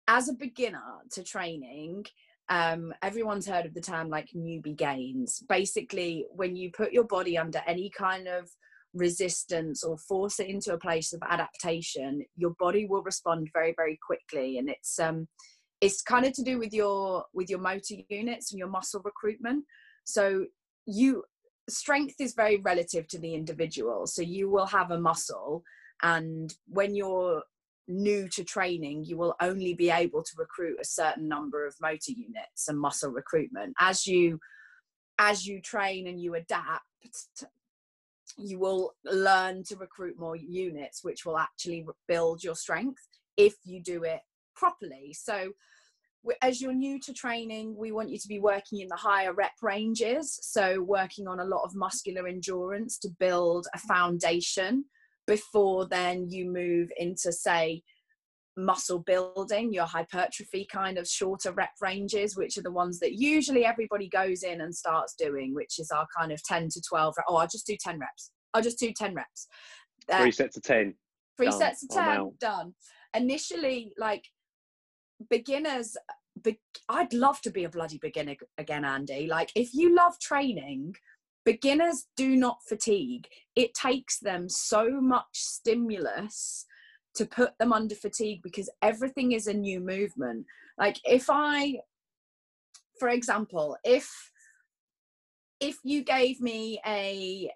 [0.06, 2.06] as a beginner to training,
[2.48, 5.42] um, everyone's heard of the term like newbie gains.
[5.48, 8.48] Basically, when you put your body under any kind of
[8.94, 13.98] resistance or force it into a place of adaptation, your body will respond very, very
[14.06, 14.58] quickly.
[14.58, 15.28] And it's um,
[15.80, 19.64] it's kind of to do with your with your motor units and your muscle recruitment.
[20.04, 20.46] So
[20.86, 21.24] you
[21.68, 24.06] strength is very relative to the individual.
[24.06, 25.62] So you will have a muscle,
[26.02, 27.42] and when you're
[27.88, 32.12] new to training, you will only be able to recruit a certain number of motor
[32.12, 33.74] units and muscle recruitment.
[33.78, 34.38] As you
[35.18, 36.84] as you train and you adapt,
[38.36, 43.02] you will learn to recruit more units, which will actually build your strength
[43.36, 44.20] if you do it
[44.54, 45.12] properly.
[45.12, 45.52] So
[46.42, 49.52] as you're new to training, we want you to be working in the higher rep
[49.62, 50.38] ranges.
[50.42, 54.84] So, working on a lot of muscular endurance to build a foundation
[55.26, 57.82] before then you move into say
[58.56, 63.64] muscle building your hypertrophy kind of shorter rep ranges which are the ones that usually
[63.64, 67.36] everybody goes in and starts doing which is our kind of 10 to 12 oh
[67.36, 68.32] i'll just do 10 reps.
[68.54, 69.46] I'll just do 10 reps.
[70.10, 70.94] Uh, three sets of 10
[71.36, 71.58] three done.
[71.58, 72.74] sets of 10 done.
[73.14, 74.24] Initially like
[75.30, 75.96] beginners
[76.42, 79.26] be- i'd love to be a bloody beginner again andy.
[79.26, 80.94] Like if you love training
[81.48, 83.26] beginners do not fatigue.
[83.56, 86.66] It takes them so much stimulus
[87.14, 90.44] to put them under fatigue because everything is a new movement.
[90.76, 91.80] Like if i
[93.00, 94.30] for example if
[95.60, 97.50] if you gave me a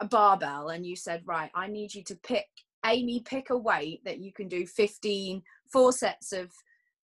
[0.00, 2.46] a barbell and you said right i need you to pick
[2.84, 6.50] amy pick a weight that you can do 15 four sets of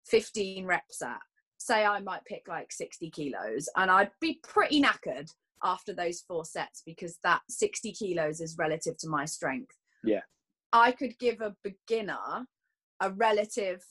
[0.07, 1.21] 15 reps at
[1.59, 5.31] say i might pick like 60 kilos and i'd be pretty knackered
[5.63, 9.77] after those four sets because that 60 kilos is relative to my strength.
[10.05, 10.21] Yeah.
[10.73, 12.47] I could give a beginner
[13.01, 13.83] a relative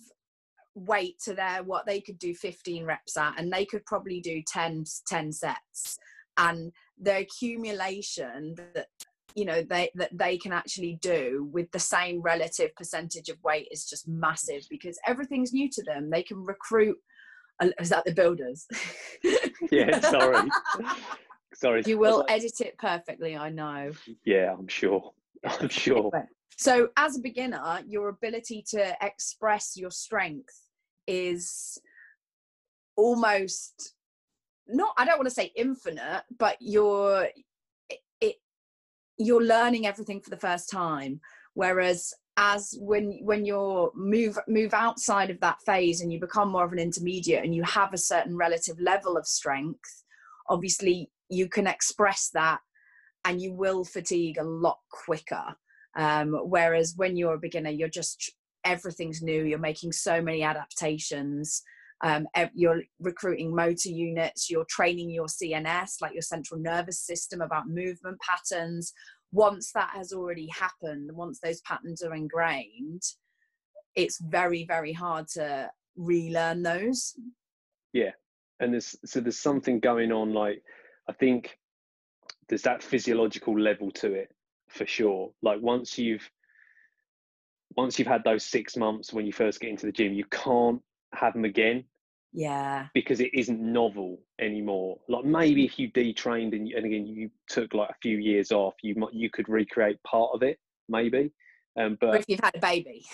[0.74, 4.42] weight to their what they could do 15 reps at and they could probably do
[4.48, 5.98] 10 10 sets
[6.38, 8.88] and the accumulation that
[9.36, 13.68] you know they that they can actually do with the same relative percentage of weight
[13.72, 16.98] is just massive because everything's new to them they can recruit
[17.80, 18.68] is that the builders
[19.72, 20.50] yeah sorry
[21.54, 21.84] Sorry.
[21.86, 23.92] You will edit it perfectly, I know.
[24.26, 25.12] Yeah, I'm sure.
[25.44, 26.12] I'm sure.
[26.58, 30.70] So, as a beginner, your ability to express your strength
[31.08, 31.80] is
[32.96, 33.94] almost
[34.68, 37.28] not I don't want to say infinite, but you're
[39.26, 41.20] you're learning everything for the first time.
[41.54, 46.64] Whereas as when when you're move move outside of that phase and you become more
[46.64, 50.04] of an intermediate and you have a certain relative level of strength,
[50.50, 52.60] obviously you can express that
[53.26, 55.56] and you will fatigue a lot quicker.
[55.96, 58.32] Um, whereas when you're a beginner, you're just
[58.64, 59.44] everything's new.
[59.44, 61.64] You're making so many adaptations.
[62.04, 64.50] Um, you're recruiting motor units.
[64.50, 68.94] You're training your CNS, like your central nervous system, about movement patterns.
[69.32, 73.04] Once that has already happened, once those patterns are ingrained,
[73.96, 77.16] it's very, very hard to relearn those.
[77.94, 78.12] Yeah,
[78.60, 80.64] and there's so there's something going on like
[81.08, 81.58] I think
[82.48, 84.32] there's that physiological level to it
[84.70, 85.32] for sure.
[85.42, 86.30] Like once you've
[87.76, 90.82] once you've had those six months when you first get into the gym, you can't
[91.14, 91.84] have them again.
[92.34, 92.88] Yeah.
[92.94, 95.00] Because it isn't novel anymore.
[95.10, 98.76] Like maybe if you detrained and, and again you took like a few years off,
[98.82, 101.32] you might you could recreate part of it, maybe.
[101.78, 103.06] Um, but or if you've had a baby,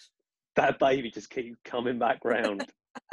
[0.56, 2.66] that baby just keeps coming back round.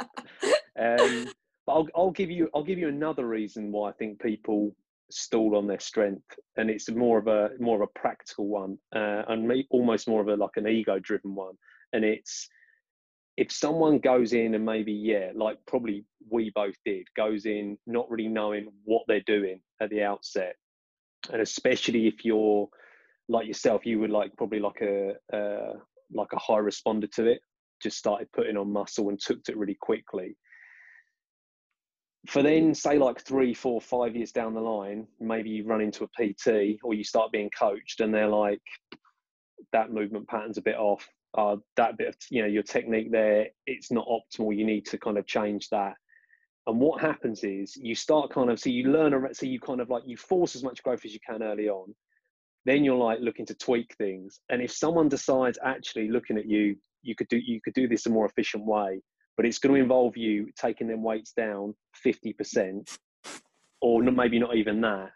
[0.78, 1.28] um,
[1.66, 4.74] but I'll, I'll give you I'll give you another reason why I think people
[5.10, 9.22] stall on their strength, and it's more of a more of a practical one, uh,
[9.28, 11.54] and almost more of a like an ego driven one.
[11.92, 12.48] And it's
[13.38, 18.10] if someone goes in and maybe yeah, like probably we both did, goes in not
[18.10, 20.56] really knowing what they're doing at the outset,
[21.32, 22.68] and especially if you're
[23.28, 25.74] like yourself, you would like probably like a uh,
[26.12, 27.40] like a high responder to it.
[27.80, 30.36] just started putting on muscle and took to it really quickly.
[32.26, 36.02] For then, say like three, four, five years down the line, maybe you run into
[36.02, 38.62] a PT or you start being coached, and they're like,
[39.72, 41.08] "That movement pattern's a bit off.
[41.36, 44.56] Uh, that bit of you know your technique there, it's not optimal.
[44.56, 45.94] You need to kind of change that."
[46.68, 49.88] And what happens is you start kind of so you learn so you kind of
[49.88, 51.94] like you force as much growth as you can early on.
[52.66, 54.40] Then you're like looking to tweak things.
[54.50, 58.04] And if someone decides actually looking at you, you could do you could do this
[58.04, 59.00] a more efficient way,
[59.36, 62.98] but it's going to involve you taking them weights down 50%,
[63.80, 65.10] or maybe not even that.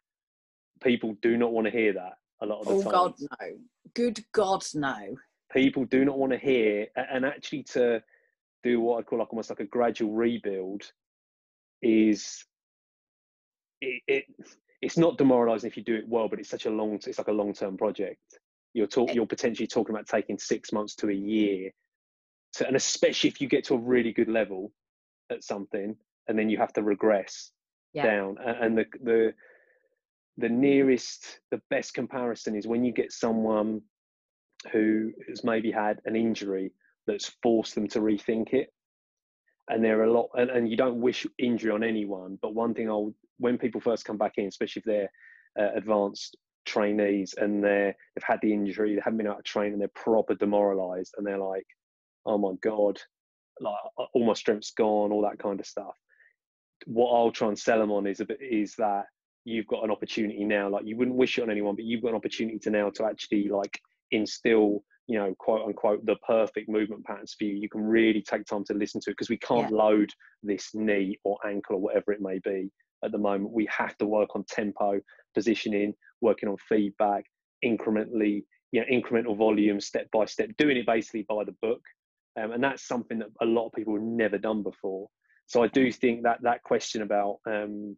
[0.82, 2.86] People do not want to hear that a lot of the oh, time.
[2.86, 3.48] Oh God, no!
[3.94, 5.16] Good God, no!
[5.52, 8.02] People do not want to hear, and actually to
[8.62, 10.82] do what I call like almost like a gradual rebuild
[11.82, 12.44] is
[13.80, 14.24] it, it
[14.80, 17.28] it's not demoralizing if you do it well, but it's such a long it's like
[17.28, 18.20] a long term project.
[18.74, 21.70] You're talk eh you're potentially talking about taking six months to a year,
[22.54, 24.72] to, and especially if you get to a really good level
[25.30, 25.96] at something,
[26.28, 27.52] and then you have to regress
[27.92, 28.04] yeah.
[28.04, 28.36] down.
[28.38, 29.34] And the the
[30.38, 33.82] the nearest the best comparison is when you get someone
[34.72, 36.72] who has maybe had an injury
[37.06, 38.72] that's forced them to rethink it.
[39.68, 42.74] And there are a lot and, and you don't wish injury on anyone but one
[42.74, 45.10] thing i'll when people first come back in especially if they're
[45.58, 49.72] uh, advanced trainees and they're they've had the injury they haven't been able to train
[49.72, 51.66] and they're proper demoralized and they're like
[52.26, 53.00] oh my god
[53.60, 53.74] like
[54.14, 55.94] all my strength's gone all that kind of stuff.
[56.86, 59.04] What i'll try and sell them on is a bit is that
[59.44, 62.10] you've got an opportunity now like you wouldn't wish it on anyone but you've got
[62.10, 63.80] an opportunity to now to actually like
[64.12, 67.54] instill you know quote unquote the perfect movement patterns for you.
[67.54, 69.76] You can really take time to listen to it because we can't yeah.
[69.76, 70.10] load
[70.42, 72.70] this knee or ankle or whatever it may be
[73.04, 73.50] at the moment.
[73.52, 75.00] We have to work on tempo
[75.34, 77.24] positioning working on feedback
[77.64, 81.82] incrementally you know incremental volume step by step doing it basically by the book.
[82.40, 85.08] Um, and that's something that a lot of people have never done before.
[85.46, 87.96] So i do think that that question about um,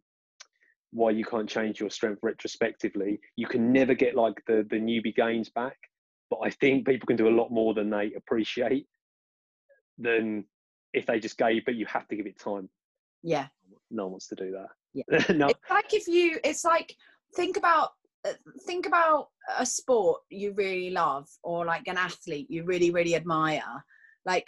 [0.91, 5.15] why you can't change your strength retrospectively you can never get like the the newbie
[5.15, 5.77] gains back
[6.29, 8.87] but I think people can do a lot more than they appreciate
[9.97, 10.45] than
[10.93, 12.69] if they just gave, but you have to give it time.
[13.23, 13.47] Yeah.
[13.91, 14.67] No one wants to do that.
[14.93, 15.33] Yeah.
[15.35, 15.47] no.
[15.47, 16.95] It's like if you, it's like,
[17.35, 17.91] think about,
[18.25, 18.33] uh,
[18.65, 23.83] think about a sport you really love or like an athlete you really, really admire.
[24.25, 24.47] Like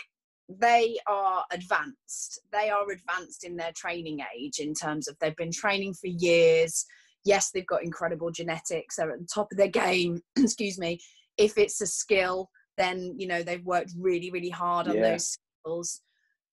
[0.50, 2.40] they are advanced.
[2.52, 6.86] They are advanced in their training age in terms of they've been training for years.
[7.26, 8.96] Yes, they've got incredible genetics.
[8.96, 10.22] They're at the top of their game.
[10.38, 11.00] Excuse me
[11.38, 15.12] if it's a skill then you know they've worked really really hard on yeah.
[15.12, 16.02] those skills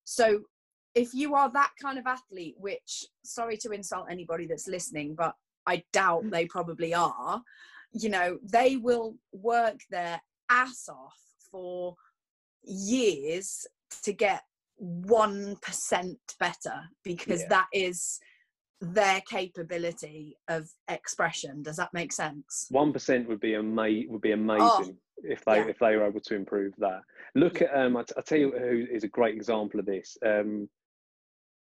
[0.05, 0.41] so
[0.95, 5.35] if you are that kind of athlete which sorry to insult anybody that's listening but
[5.67, 6.31] i doubt mm.
[6.31, 7.43] they probably are
[7.93, 10.21] you know they will work their
[10.51, 11.19] ass off
[11.51, 11.95] for
[12.65, 13.67] years
[14.03, 14.43] to get
[14.83, 17.49] 1% better because yeah.
[17.49, 18.19] that is
[18.81, 21.63] their capability of expression.
[21.63, 22.67] Does that make sense?
[22.71, 25.67] One percent would be ama- would be amazing oh, if they yeah.
[25.67, 27.01] if they were able to improve that.
[27.35, 27.69] Look yeah.
[27.69, 30.17] at um, I t- I'll tell you who is a great example of this.
[30.25, 30.69] Um,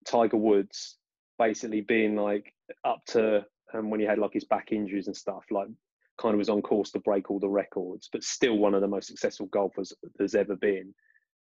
[0.06, 0.96] Tiger Woods,
[1.38, 2.52] basically being like
[2.84, 5.68] up to um, when he had like his back injuries and stuff, like
[6.20, 8.88] kind of was on course to break all the records, but still one of the
[8.88, 10.94] most successful golfers there's ever been.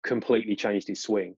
[0.03, 1.37] Completely changed his swing.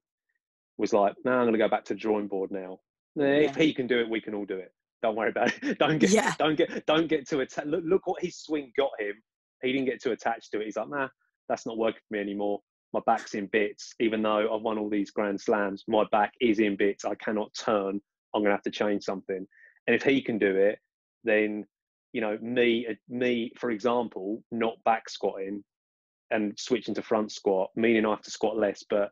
[0.78, 2.78] Was like, now I'm going to go back to the drawing board now
[3.16, 4.72] if he can do it, we can all do it.
[5.02, 5.78] Don't worry about it.
[5.78, 6.34] Don't get, yeah.
[6.38, 7.66] don't get, don't get too attached.
[7.66, 9.14] Look, look what his swing got him.
[9.60, 10.66] He didn't get too attached to it.
[10.66, 11.08] He's like, nah,
[11.48, 12.60] that's not working for me anymore.
[12.92, 13.94] My back's in bits.
[13.98, 17.04] Even though I've won all these grand slams, my back is in bits.
[17.04, 18.00] I cannot turn.
[18.34, 19.44] I'm gonna have to change something.
[19.86, 20.78] And if he can do it,
[21.24, 21.64] then
[22.12, 25.64] you know me, uh, me for example, not back squatting
[26.30, 29.10] and switching to front squat, meaning I have to squat less, but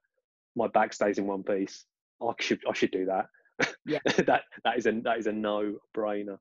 [0.57, 1.85] my back stays in one piece.
[2.23, 3.27] I should I should do that
[3.87, 6.39] yeah that that is a that is a no brainer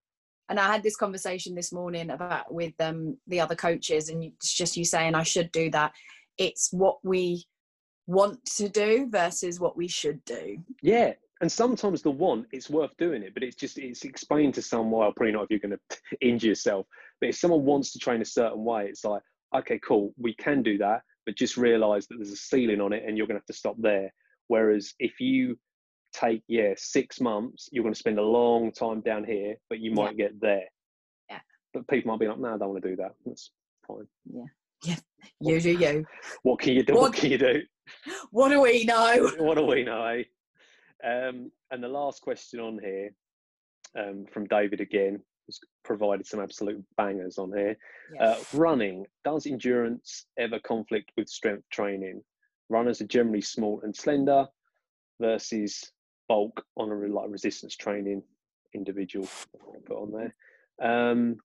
[0.50, 4.52] and I had this conversation this morning about with um, the other coaches, and it's
[4.52, 5.94] just you saying I should do that.
[6.40, 7.46] It's what we
[8.08, 10.58] want to do versus what we should do.
[10.82, 14.62] Yeah, and sometimes the want it's worth doing it, but it's just it's explained to
[14.64, 15.02] someone.
[15.02, 16.88] Well, probably not if you're going to injure yourself,
[17.22, 19.22] but if someone wants to train a certain way, it's like
[19.56, 23.04] okay, cool, we can do that, but just realise that there's a ceiling on it,
[23.06, 24.12] and you're going to have to stop there.
[24.48, 25.60] Whereas if you
[26.14, 29.92] take yeah six months you're going to spend a long time down here but you
[29.92, 30.26] might yeah.
[30.28, 30.64] get there.
[31.30, 31.40] Yeah.
[31.74, 33.14] But people might be like no i don't want to do that.
[33.26, 33.52] That's
[33.88, 34.08] fine.
[34.26, 34.46] Yeah.
[34.84, 34.96] Yeah.
[35.42, 36.06] You do you.
[36.44, 36.94] What can you do?
[36.94, 37.62] What, what can you do?
[38.32, 39.32] What do we know?
[39.40, 40.06] What do we know?
[40.06, 40.24] Eh?
[41.04, 43.10] um, and the last question on here
[43.98, 47.76] um, from david again has provided some absolute bangers on here.
[48.20, 52.22] Uh, running does endurance ever conflict with strength training?
[52.70, 54.46] Runners are generally small and slender
[55.20, 55.92] versus
[56.30, 58.24] bulk on a like resistance training
[58.74, 59.28] individual.
[59.86, 60.36] Put on there.
[60.82, 61.38] Um,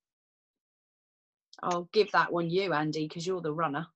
[1.62, 3.86] I'll give that one you, Andy, because you're the runner.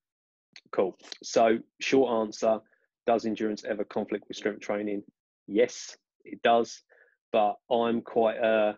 [0.73, 0.97] Cool.
[1.23, 2.59] So, short answer
[3.07, 5.03] Does endurance ever conflict with strength training?
[5.47, 6.83] Yes, it does.
[7.31, 8.73] But I'm quite, uh,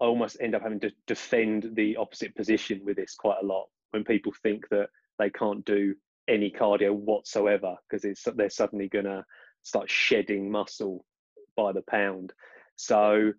[0.00, 3.66] I almost end up having to defend the opposite position with this quite a lot
[3.90, 4.88] when people think that
[5.18, 5.94] they can't do
[6.28, 9.24] any cardio whatsoever because it's they're suddenly going to
[9.62, 11.04] start shedding muscle
[11.60, 12.32] by the pound.
[12.76, 13.32] So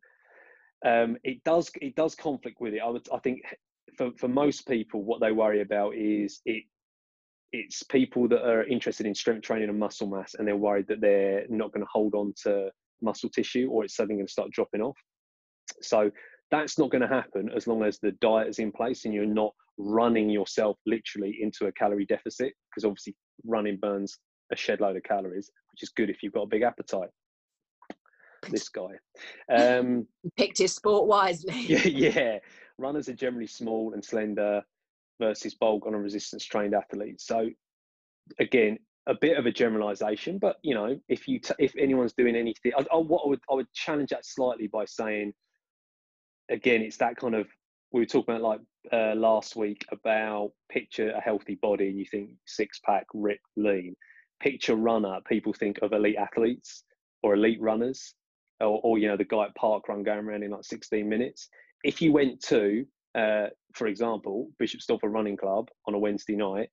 [0.86, 2.82] um, it does it does conflict with it.
[2.88, 3.40] I would I think
[3.98, 6.64] for for most people, what they worry about is it
[7.54, 11.02] it's people that are interested in strength training and muscle mass, and they're worried that
[11.02, 14.52] they're not going to hold on to muscle tissue, or it's suddenly going to start
[14.52, 14.98] dropping off.
[15.82, 16.12] So
[16.50, 19.26] that's not going to happen as long as the diet is in place and you're
[19.26, 23.16] not running yourself literally into a calorie deficit, because obviously
[23.46, 24.18] running burns
[24.52, 27.10] a shed load of calories, which is good if you've got a big appetite.
[28.50, 28.98] This guy
[29.56, 31.54] um, picked his sport wisely.
[31.68, 32.40] yeah, yeah,
[32.78, 34.64] runners are generally small and slender
[35.20, 37.22] versus bulk on a resistance trained athlete.
[37.22, 37.50] So
[38.40, 42.36] again, a bit of a generalization, but you know, if you t- if anyone's doing
[42.36, 45.34] anything, I, I, what I would I would challenge that slightly by saying,
[46.50, 47.48] again, it's that kind of
[47.92, 48.62] we were talking about like
[48.94, 53.96] uh, last week about picture a healthy body and you think six pack, ripped, lean.
[54.40, 56.84] Picture runner, people think of elite athletes
[57.22, 58.16] or elite runners,
[58.62, 61.50] or, or you know the guy at park run going around in like 16 minutes.
[61.84, 62.86] If you went to
[63.16, 66.70] uh, for example, Bishop Stortford Running Club on a Wednesday night,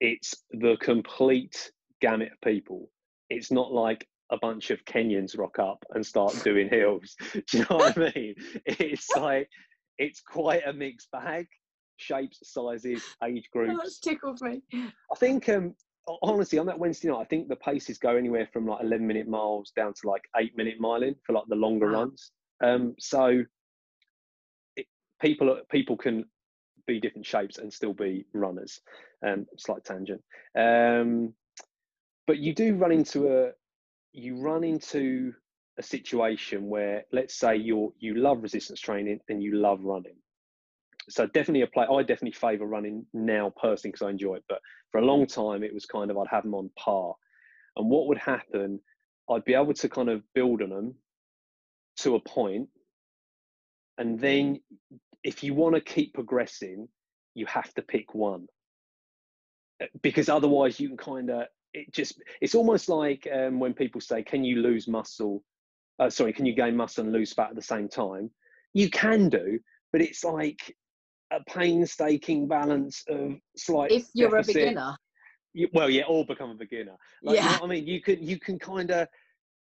[0.00, 1.70] it's the complete
[2.00, 2.90] gamut of people.
[3.30, 7.16] It's not like a bunch of Kenyans rock up and start doing hills.
[7.32, 8.34] Do you know what I mean?
[8.66, 9.48] It's like
[9.96, 11.46] it's quite a mixed bag,
[11.96, 13.72] shapes, sizes, age groups.
[13.74, 14.62] Oh, that's tickled me.
[14.74, 15.74] I think um,
[16.22, 19.28] honestly on that Wednesday night, I think the paces go anywhere from like 11 minute
[19.28, 22.00] miles down to like eight minute miling for like the longer wow.
[22.00, 22.30] runs.
[22.62, 23.44] Um, so
[25.20, 26.24] people people can
[26.86, 28.80] be different shapes and still be runners.
[29.26, 30.22] Um, slight tangent.
[30.56, 31.34] Um,
[32.26, 33.50] but you do run into a
[34.12, 35.32] you run into
[35.78, 40.16] a situation where let's say you're you love resistance training and you love running.
[41.08, 41.86] So definitely a play.
[41.90, 44.44] I definitely favour running now personally because I enjoy it.
[44.48, 44.60] But
[44.92, 47.14] for a long time, it was kind of I'd have them on par,
[47.76, 48.80] and what would happen?
[49.30, 50.94] I'd be able to kind of build on them
[51.98, 52.68] to a point,
[53.98, 54.60] and then
[55.24, 56.88] if you want to keep progressing,
[57.34, 58.46] you have to pick one
[59.82, 64.00] uh, because otherwise you can kind of it just it's almost like um, when people
[64.00, 65.42] say can you lose muscle
[65.98, 68.30] uh, sorry can you gain muscle and lose fat at the same time
[68.74, 69.58] you can do
[69.92, 70.74] but it's like
[71.30, 74.56] a painstaking balance of slight if you're deficit.
[74.56, 74.96] a beginner
[75.54, 78.22] you, well yeah or become a beginner like, yeah you know i mean you can
[78.22, 79.08] you can kind of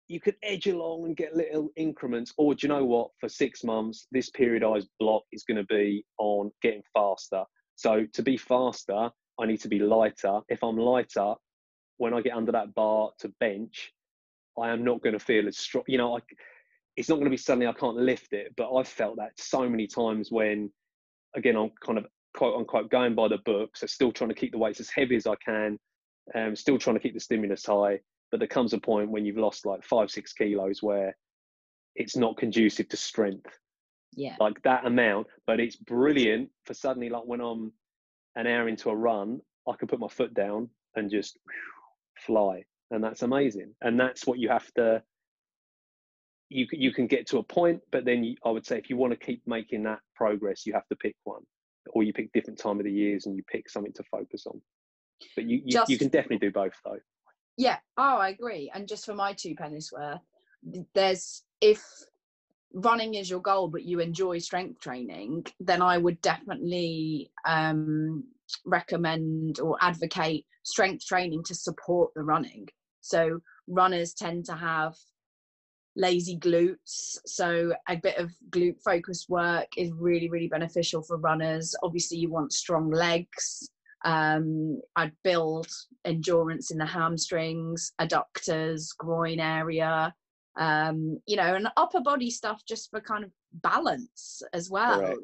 [0.08, 2.32] you could edge along and get little increments.
[2.36, 3.10] Or do you know what?
[3.18, 7.42] For six months, this periodized block is going to be on getting faster.
[7.74, 10.40] So to be faster, I need to be lighter.
[10.48, 11.34] If I'm lighter,
[11.98, 13.92] when I get under that bar to bench,
[14.58, 15.84] I am not going to feel as strong.
[15.88, 16.20] You know, I,
[16.96, 18.54] it's not going to be suddenly I can't lift it.
[18.56, 20.70] But I've felt that so many times when,
[21.36, 23.76] again, I'm kind of quote unquote going by the book.
[23.76, 25.78] So still trying to keep the weights as heavy as I can,
[26.34, 29.38] um, still trying to keep the stimulus high but there comes a point when you've
[29.38, 31.16] lost like five six kilos where
[31.94, 33.58] it's not conducive to strength.
[34.14, 34.36] Yeah.
[34.40, 37.72] Like that amount but it's brilliant for suddenly like when i'm
[38.34, 41.38] an hour into a run i can put my foot down and just
[42.18, 43.74] fly and that's amazing.
[43.82, 45.02] And that's what you have to
[46.48, 48.96] you you can get to a point but then you, i would say if you
[48.96, 51.42] want to keep making that progress you have to pick one
[51.90, 54.60] or you pick different time of the years and you pick something to focus on.
[55.34, 56.98] But you you, Just, you can definitely do both though.
[57.56, 57.78] Yeah.
[57.96, 58.70] Oh i agree.
[58.74, 60.20] And just for my two pennies worth
[60.94, 61.84] there's if
[62.72, 68.24] running is your goal but you enjoy strength training then i would definitely um,
[68.64, 72.66] recommend or advocate strength training to support the running.
[73.00, 73.38] So
[73.68, 74.94] runners tend to have
[75.96, 81.74] lazy glutes so a bit of glute focused work is really really beneficial for runners
[81.82, 83.70] obviously you want strong legs
[84.04, 85.66] um, I'd build
[86.04, 90.14] endurance in the hamstrings, adductors, groin area,
[90.56, 95.14] um, you know, and upper body stuff just for kind of balance as well.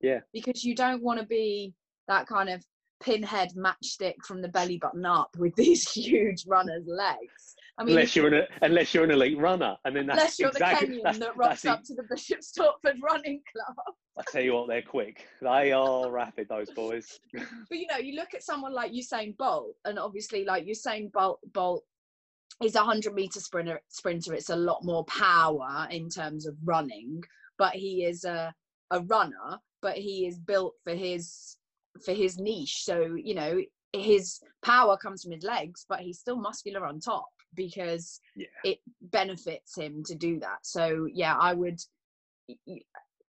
[0.00, 0.20] Yeah.
[0.32, 1.74] Because you don't want to be
[2.08, 2.64] that kind of
[3.02, 7.54] pinhead matchstick from the belly button up with these huge runners' legs.
[7.80, 10.50] I mean, unless you're an unless you're an elite runner, and then that's unless you're
[10.50, 13.76] exactly the Kenyan that's, that rocks up to the Bishop Stortford Running Club.
[14.18, 15.26] I tell you what, they're quick.
[15.40, 17.18] They are rapid, those boys.
[17.32, 21.40] But you know, you look at someone like Usain Bolt, and obviously, like Usain Bolt,
[21.54, 21.82] Bolt
[22.62, 23.80] is a hundred meter sprinter.
[23.88, 24.34] Sprinter.
[24.34, 27.22] It's a lot more power in terms of running,
[27.56, 28.52] but he is a
[28.90, 29.58] a runner.
[29.80, 31.56] But he is built for his
[32.04, 32.84] for his niche.
[32.84, 33.58] So you know,
[33.94, 38.46] his power comes from his legs, but he's still muscular on top because Yeah.
[38.64, 40.58] it benefits him to do that.
[40.62, 41.80] So yeah, I would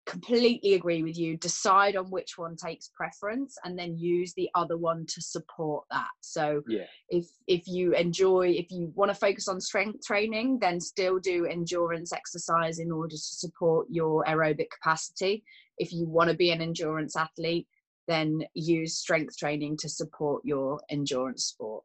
[0.06, 1.36] completely agree with you.
[1.36, 6.10] Decide on which one takes preference, and then use the other one to support that.
[6.20, 10.80] So Yeah, if if you enjoy, if you want to focus on strength training, then
[10.80, 15.44] still do endurance exercise in order to support your aerobic capacity.
[15.78, 17.66] If you want to be an endurance athlete,
[18.08, 21.84] then use strength training to support your endurance sport.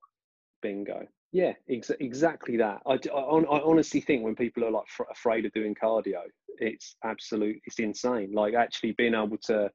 [0.61, 1.07] bingo.
[1.31, 2.81] Yeah, ex- exactly that.
[2.85, 6.21] I, I I honestly think when people are like fr- afraid of doing cardio,
[6.57, 8.33] it's absolute, it's insane.
[8.33, 9.69] Like actually being able to,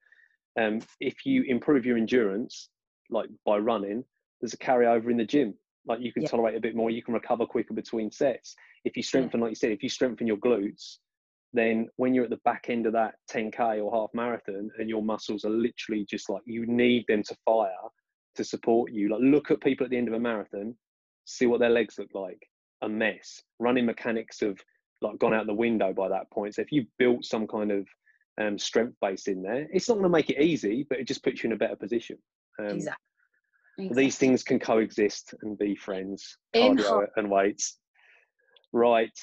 [0.61, 2.69] um, if you improve your endurance,
[3.11, 4.05] like by running,
[4.41, 5.55] there's a carryover in the gym.
[5.87, 6.29] Like you can Yeah.
[6.29, 8.55] tolerate a bit more, you can recover quicker between sets.
[8.85, 10.99] If you strengthen, like you said, if you strengthen your glutes,
[11.55, 15.03] then when you're at the back end of that 10k or half marathon and your
[15.03, 17.71] muscles are literally just like you need them to fire
[18.35, 19.09] to support you.
[19.09, 20.77] Like look at people at the end of a marathon,
[21.27, 22.49] see what their legs look like.
[22.83, 23.43] A mess.
[23.59, 24.59] Running mechanics have
[25.03, 26.55] like gone out the window by that point.
[26.55, 27.87] So if you've built some kind of
[28.41, 31.23] um, strength base in there, it's not going to make it easy, but it just
[31.23, 32.17] puts you in a better position.
[32.59, 33.03] Um, exactly.
[33.93, 36.39] These things can coexist and be friends.
[36.55, 37.79] In Cardio and weights.
[38.73, 39.19] Right.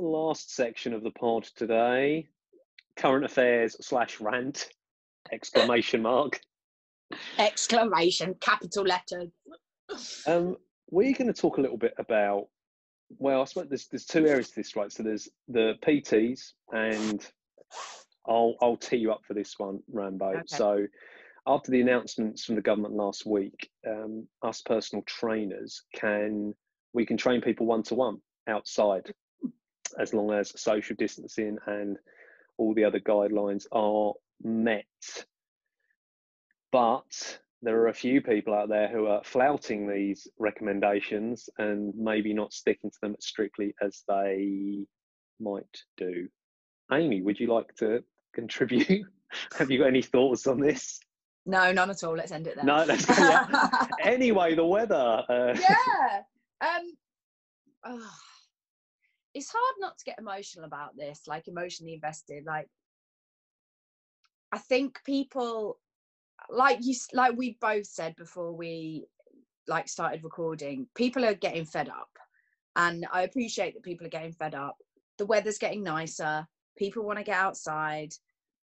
[0.00, 2.26] Last section of the pod today.
[2.96, 4.68] Current affairs slash rant.
[5.30, 6.40] Exclamation mark.
[7.38, 9.28] exclamation capital letters.
[10.26, 10.56] Um,
[10.92, 12.46] we're going to talk a little bit about.
[13.18, 14.92] Well, I suppose there's there's two areas to this, right?
[14.92, 17.26] So there's the PTs, and
[18.28, 20.26] I'll I'll tee you up for this one, Rambo.
[20.26, 20.42] Okay.
[20.46, 20.86] So
[21.46, 26.54] after the announcements from the government last week, um, us personal trainers can
[26.92, 29.12] we can train people one to one outside,
[29.98, 31.96] as long as social distancing and
[32.58, 34.12] all the other guidelines are
[34.42, 34.84] met.
[36.70, 42.34] But there are a few people out there who are flouting these recommendations and maybe
[42.34, 44.84] not sticking to them as strictly as they
[45.40, 46.28] might do.
[46.92, 48.02] Amy, would you like to
[48.34, 49.06] contribute?
[49.58, 50.98] Have you got any thoughts on this?
[51.46, 52.14] No, none at all.
[52.16, 52.64] Let's end it there.
[52.64, 53.06] No, let's.
[54.02, 55.24] Anyway, the weather.
[55.28, 56.22] Uh, yeah.
[56.60, 56.92] Um.
[57.84, 58.10] ugh.
[59.34, 62.44] it's hard not to get emotional about this, like emotionally invested.
[62.44, 62.68] Like,
[64.52, 65.78] I think people,
[66.50, 69.06] like you, like we both said before we
[69.68, 72.10] like started recording, people are getting fed up,
[72.76, 74.76] and I appreciate that people are getting fed up.
[75.18, 76.46] The weather's getting nicer.
[76.76, 78.12] People want to get outside.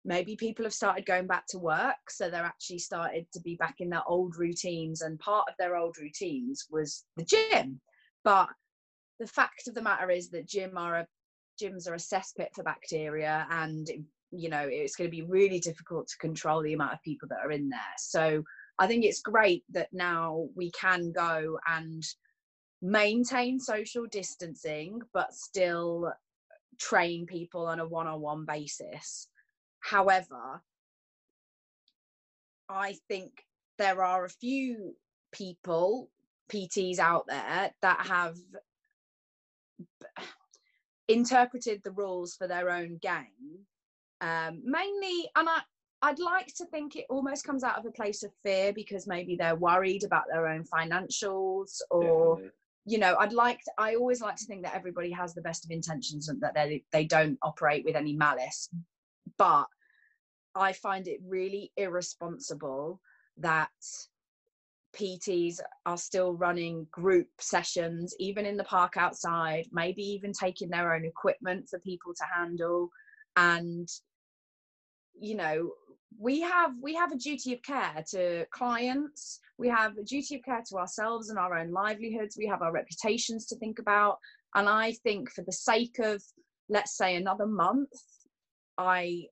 [0.05, 3.75] Maybe people have started going back to work, so they're actually started to be back
[3.79, 5.01] in their old routines.
[5.01, 7.81] And part of their old routines was the gym.
[8.23, 8.47] But
[9.19, 11.07] the fact of the matter is that gym are a
[11.61, 13.89] gyms are a cesspit for bacteria, and
[14.31, 17.39] you know it's going to be really difficult to control the amount of people that
[17.43, 17.79] are in there.
[17.97, 18.43] So
[18.79, 22.03] I think it's great that now we can go and
[22.81, 26.13] maintain social distancing, but still
[26.79, 29.27] train people on a one-on-one basis.
[29.79, 30.61] However,
[32.69, 33.45] I think
[33.77, 34.95] there are a few
[35.31, 36.09] people,
[36.51, 38.35] PTs out there, that have
[41.07, 43.65] interpreted the rules for their own gain.
[44.21, 45.61] Um, mainly, and I,
[46.01, 49.35] I'd like to think it almost comes out of a place of fear because maybe
[49.35, 52.51] they're worried about their own financials or definitely.
[52.85, 55.65] you know i'd like to, i always like to think that everybody has the best
[55.65, 58.69] of intentions and that they they don't operate with any malice
[59.37, 59.65] but
[60.55, 63.01] i find it really irresponsible
[63.37, 63.69] that
[64.95, 70.93] pts are still running group sessions even in the park outside maybe even taking their
[70.93, 72.89] own equipment for people to handle
[73.35, 73.89] and
[75.19, 75.71] you know
[76.19, 79.39] we have we have a duty of care to clients.
[79.57, 82.37] We have a duty of care to ourselves and our own livelihoods.
[82.37, 84.19] We have our reputations to think about.
[84.55, 86.23] And i think for the sake of
[86.69, 87.89] let's say another month
[88.77, 89.23] i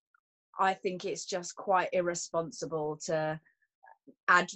[0.60, 3.40] i think it's just quite irresponsible to
[4.28, 4.50] add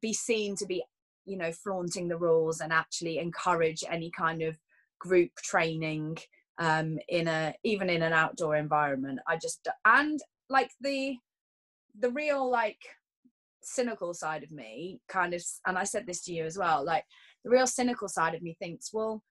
[0.00, 0.82] be seen to be
[1.24, 4.56] you know flaunting the rules and actually encourage any kind of
[4.98, 6.16] group training
[6.58, 9.18] um in a even in an outdoor environment.
[9.26, 11.16] I just and like the
[11.98, 12.78] the real like
[13.62, 17.04] cynical side of me kind of and i said this to you as well like
[17.44, 19.22] the real cynical side of me thinks well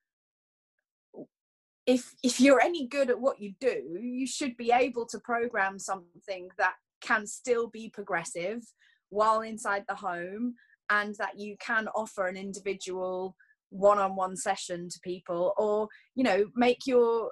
[1.85, 5.77] if if you're any good at what you do you should be able to program
[5.77, 8.61] something that can still be progressive
[9.09, 10.55] while inside the home
[10.89, 13.35] and that you can offer an individual
[13.69, 17.31] one-on-one session to people or you know make your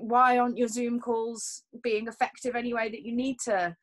[0.00, 3.76] why aren't your zoom calls being effective anyway that you need to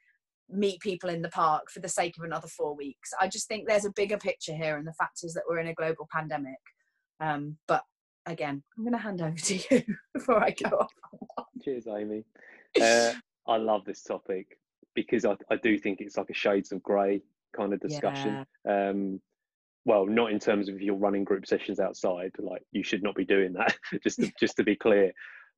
[0.49, 3.11] meet people in the park for the sake of another four weeks?
[3.19, 5.67] I just think there's a bigger picture here and the fact is that we're in
[5.67, 6.59] a global pandemic.
[7.19, 7.83] Um, but
[8.25, 9.83] again i'm going to hand over to you
[10.13, 10.69] before i go
[11.37, 11.45] off.
[11.63, 12.23] Cheers amy.
[12.79, 13.13] Uh,
[13.47, 14.57] i love this topic
[14.95, 17.21] because I, I do think it's like a shades of grey
[17.55, 18.45] kind of discussion.
[18.65, 18.89] Yeah.
[18.89, 19.21] um,
[19.85, 23.15] well not in terms of if you're running group sessions outside like you should not
[23.15, 25.11] be doing that just to, just to be clear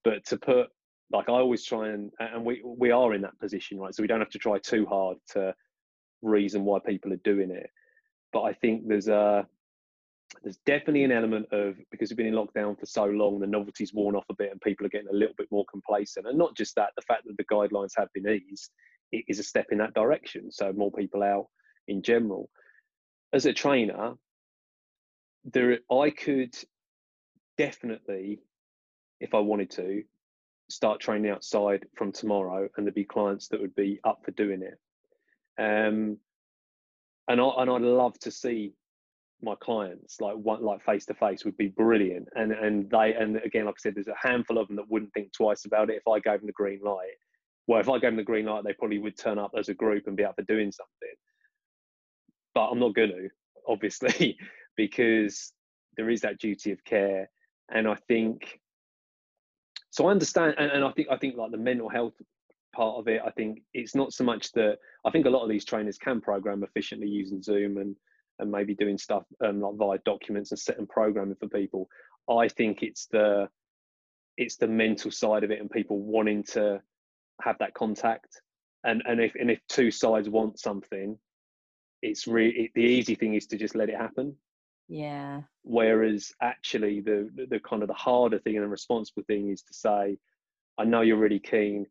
[0.03, 0.67] but to put
[1.11, 3.93] like i always try and and we we are in that position right?
[3.93, 5.53] So we don't have to try too hard to
[6.21, 7.69] reason why people are doing it.
[8.33, 9.45] But i think there's a
[10.43, 13.93] there's definitely an element of because we've been in lockdown for so long the novelty's
[13.93, 16.27] worn off a bit and people are getting a little bit more complacent.
[16.27, 18.71] And not just that the fact that the guidelines have been eased
[19.11, 20.51] is a step in that direction.
[20.51, 21.47] So more people out
[21.87, 22.49] in general.
[23.33, 24.13] As a trainer,
[25.43, 26.55] there I could
[27.57, 28.39] definitely,
[29.21, 30.03] if I wanted to,
[30.69, 34.61] start training outside from tomorrow, and there'd be clients that would be up for doing
[34.61, 34.77] it.
[35.61, 36.17] Um,
[37.27, 38.73] and I and I'd love to see
[39.43, 42.27] my clients like one like face to face would be brilliant.
[42.35, 45.13] And and they and again, like I said, there's a handful of them that wouldn't
[45.13, 47.17] think twice about it if I gave them the green light.
[47.67, 49.73] Well, if I gave them the green light, they probably would turn up as a
[49.73, 51.15] group and be up for doing something
[52.53, 53.29] but I'm not going to,
[53.67, 54.37] obviously,
[54.77, 55.53] because
[55.97, 57.29] there is that duty of care.
[57.73, 58.59] And I think,
[59.91, 62.13] so I understand, and, and I think, I think like the mental health
[62.73, 65.49] part of it, I think it's not so much that I think a lot of
[65.49, 67.95] these trainers can program efficiently using Zoom and
[68.39, 71.87] and maybe doing stuff um, like via documents and setting programming for people.
[72.29, 73.49] I think it's the
[74.37, 76.81] it's the mental side of it and people wanting to
[77.41, 78.41] have that contact.
[78.83, 81.17] And and if and if two sides want something
[82.01, 84.35] it's really the easy thing is to just let it happen.
[84.87, 89.49] Yeah whereas actually the, the the kind of the harder thing and the responsible thing
[89.49, 90.17] is to say
[90.77, 91.85] i know you're really keen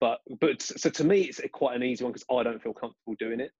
[0.00, 3.14] but but so to me it's quite an easy one because i don't feel comfortable
[3.18, 3.50] doing it.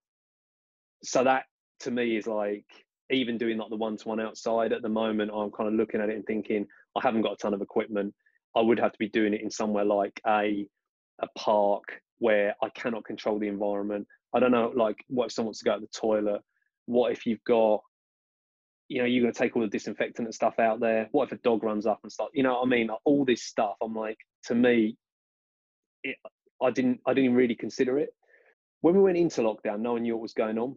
[1.03, 1.45] So that
[1.81, 2.67] to me is like
[3.11, 6.17] even doing like the one-to-one outside at the moment i'm kind of looking at it
[6.17, 6.67] and thinking
[6.97, 8.15] i haven't got a ton of equipment.
[8.57, 10.67] I would have to be doing it in somewhere like a
[11.21, 11.85] a park
[12.19, 14.07] where i cannot control the environment.
[14.35, 16.43] I don't know, like, what if someone wants to go to the toilet?
[16.87, 17.81] What if you've got,
[18.89, 21.09] you know, you're going to take all the disinfectant and stuff out there?
[21.13, 22.29] What if a dog runs up and stuff?
[22.33, 22.89] You know what I mean?
[23.05, 23.75] All this stuff.
[23.83, 24.97] I'm like, to me,
[26.03, 26.17] it,
[26.63, 28.11] I didn't, I didn't really consider it.
[28.81, 30.77] When we went into lockdown, no one knew what was going on,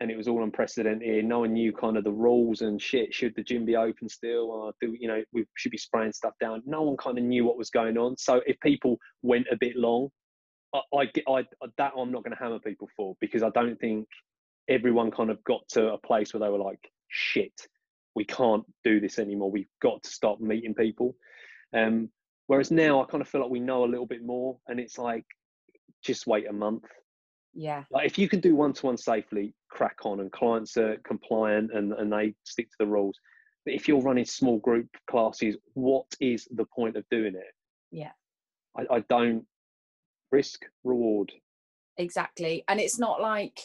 [0.00, 1.24] and it was all unprecedented.
[1.24, 3.14] No one knew kind of the rules and shit.
[3.14, 4.50] Should the gym be open still?
[4.50, 6.62] Or do you know we should be spraying stuff down?
[6.66, 8.16] No one kind of knew what was going on.
[8.16, 10.08] So if people went a bit long,
[10.74, 11.44] I, I, I
[11.76, 14.08] that I'm not going to hammer people for because I don't think
[14.68, 16.80] everyone kind of got to a place where they were like,
[17.12, 17.68] shit,
[18.14, 19.50] we can't do this anymore.
[19.50, 21.14] We've got to stop meeting people.
[21.74, 22.08] Um,
[22.46, 24.98] whereas now I kind of feel like we know a little bit more, and it's
[24.98, 25.24] like,
[26.02, 26.84] just wait a month.
[27.54, 27.84] Yeah.
[27.90, 31.70] Like if you can do one to one safely, crack on, and clients are compliant
[31.72, 33.18] and, and they stick to the rules.
[33.64, 37.54] But if you're running small group classes, what is the point of doing it?
[37.92, 38.10] Yeah.
[38.76, 39.44] I, I don't
[40.32, 41.30] risk reward
[41.98, 43.60] exactly and it's not like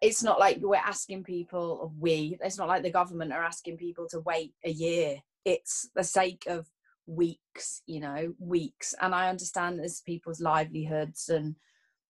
[0.00, 4.06] it's not like we're asking people we it's not like the government are asking people
[4.08, 5.16] to wait a year.
[5.44, 6.66] It's the sake of
[7.06, 8.94] weeks you know weeks.
[9.00, 11.56] And i understand there's people's livelihoods and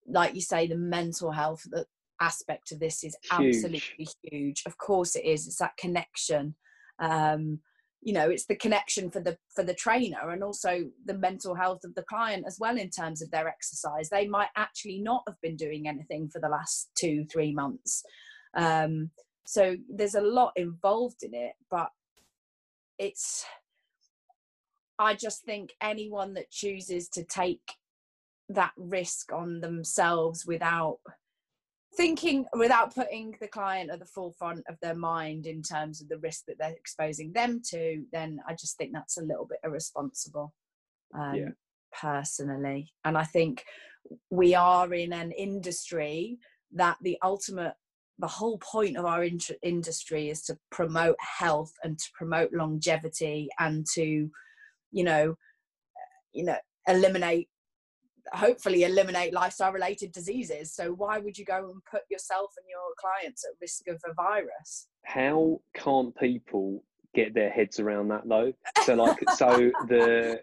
[0.07, 1.87] like you say the mental health that
[2.21, 3.57] aspect of this is huge.
[3.57, 4.63] absolutely huge.
[4.67, 6.55] Of course it is it's that connection.
[6.99, 7.61] Um
[8.03, 11.85] you know it's the connection for the for the trainer and also the mental health
[11.85, 14.09] of the client as well in terms of their exercise.
[14.09, 18.03] They might actually not have been doing anything for the last two three months.
[18.57, 19.11] Um,
[19.51, 21.89] so there's a lot involved in it but
[22.99, 23.45] it's
[24.99, 27.75] i just think anyone that chooses to take
[28.49, 30.99] that risk on themselves without
[31.97, 36.19] thinking without putting the client at the forefront of their mind in terms of the
[36.19, 40.53] risk that they're exposing them to, then I just think that's a little bit irresponsible.
[41.15, 41.49] Um, yeah.
[42.01, 43.65] Personally, and I think
[44.31, 46.39] we are in an industry
[46.73, 47.75] that the ultimate
[48.21, 53.49] the whole point of our in- industry is to promote health and to promote longevity
[53.59, 54.31] and to
[54.93, 55.35] you know
[56.33, 57.49] you know eliminate
[58.33, 60.73] hopefully eliminate lifestyle related diseases.
[60.75, 64.15] So why would you go and put yourself and your clients at risk of a
[64.15, 64.89] virus?
[65.05, 66.83] How can't people
[67.15, 68.53] get their heads around that though.
[68.85, 70.41] So like, so the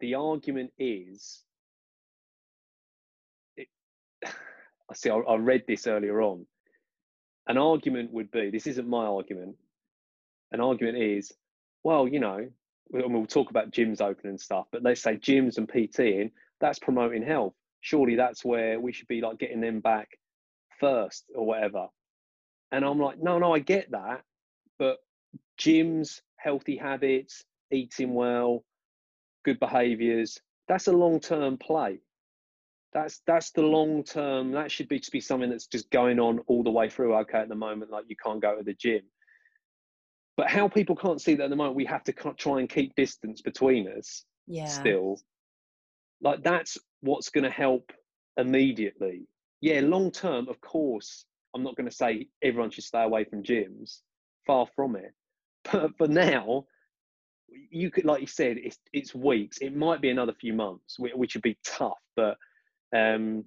[0.00, 1.42] the argument is,
[3.56, 3.68] it,
[4.22, 5.10] I see.
[5.10, 6.46] I, I read this earlier on.
[7.48, 9.56] An argument would be this isn't my argument.
[10.52, 11.32] An argument is,
[11.82, 12.48] well, you know,
[12.92, 16.30] and we'll talk about gyms open and stuff, but let's say gyms and PTing,
[16.60, 17.54] that's promoting health.
[17.80, 20.08] Surely that's where we should be like getting them back
[20.80, 21.86] first or whatever.
[22.72, 24.22] And I'm like, no, no, I get that.
[24.78, 24.98] But
[25.58, 28.64] gyms, healthy habits, eating well,
[29.44, 32.00] good behaviors, that's a long term play.
[32.92, 34.52] That's that's the long term.
[34.52, 37.14] That should be to be something that's just going on all the way through.
[37.16, 39.02] Okay, at the moment, like you can't go to the gym,
[40.36, 42.94] but how people can't see that at the moment, we have to try and keep
[42.94, 44.24] distance between us.
[44.46, 44.66] Yeah.
[44.66, 45.18] Still,
[46.20, 47.92] like that's what's going to help
[48.36, 49.26] immediately.
[49.60, 53.42] Yeah, long term, of course, I'm not going to say everyone should stay away from
[53.42, 54.00] gyms.
[54.46, 55.12] Far from it.
[55.70, 56.64] But for now,
[57.70, 59.58] you could, like you said, it's it's weeks.
[59.58, 61.98] It might be another few months, which would be tough.
[62.16, 62.36] But
[62.96, 63.44] um,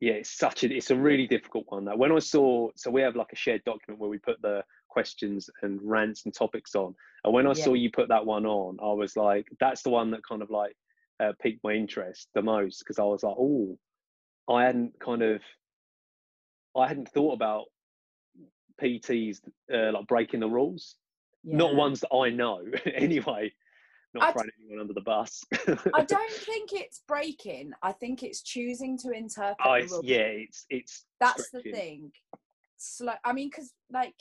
[0.00, 1.84] yeah, it's such a it's a really difficult one.
[1.86, 4.62] That when I saw, so we have like a shared document where we put the
[4.88, 6.94] questions and rants and topics on,
[7.24, 7.64] and when I yeah.
[7.64, 10.50] saw you put that one on, I was like, that's the one that kind of
[10.50, 10.76] like
[11.20, 13.78] uh, piqued my interest the most because I was like, oh,
[14.48, 15.40] I hadn't kind of
[16.76, 17.66] I hadn't thought about
[18.82, 19.40] PTs
[19.72, 20.96] uh, like breaking the rules.
[21.44, 21.58] Yeah.
[21.58, 22.62] Not ones that I know
[22.94, 23.52] anyway.
[24.14, 25.42] Not throwing anyone under the bus.
[25.92, 27.72] I don't think it's breaking.
[27.82, 29.56] I think it's choosing to interpret.
[29.64, 31.04] Oh, it's, yeah, it's it's.
[31.20, 31.72] That's stretching.
[31.72, 32.12] the thing.
[32.76, 33.14] Slow.
[33.24, 34.14] I mean, because like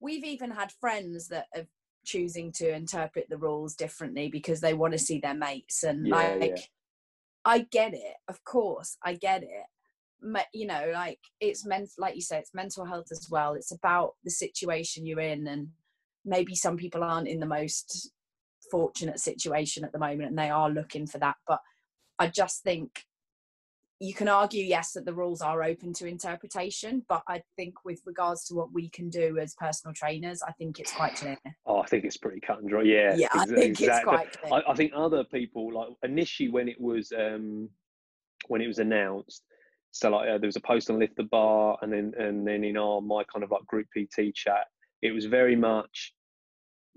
[0.00, 1.66] we've even had friends that are
[2.04, 6.14] choosing to interpret the rules differently because they want to see their mates and yeah,
[6.14, 6.56] like.
[6.56, 6.62] Yeah.
[7.46, 9.66] I get it, of course, I get it
[10.52, 14.14] you know like it's meant like you say it's mental health as well it's about
[14.24, 15.68] the situation you're in and
[16.24, 18.10] maybe some people aren't in the most
[18.70, 21.60] fortunate situation at the moment and they are looking for that but
[22.18, 23.04] i just think
[24.04, 28.00] you can argue yes that the rules are open to interpretation but i think with
[28.04, 31.36] regards to what we can do as personal trainers i think it's quite clear.
[31.66, 32.82] Oh i think it's pretty cut and dry.
[32.82, 33.86] Yeah yeah i think exactly.
[33.86, 34.62] it's quite clear.
[34.66, 37.68] I, I, think other people like initially when it was um
[38.48, 39.42] when it was announced
[39.90, 42.62] so like uh, there was a post on lift the bar and then and then
[42.62, 44.66] in our my kind of like group pt chat
[45.02, 46.12] it was very much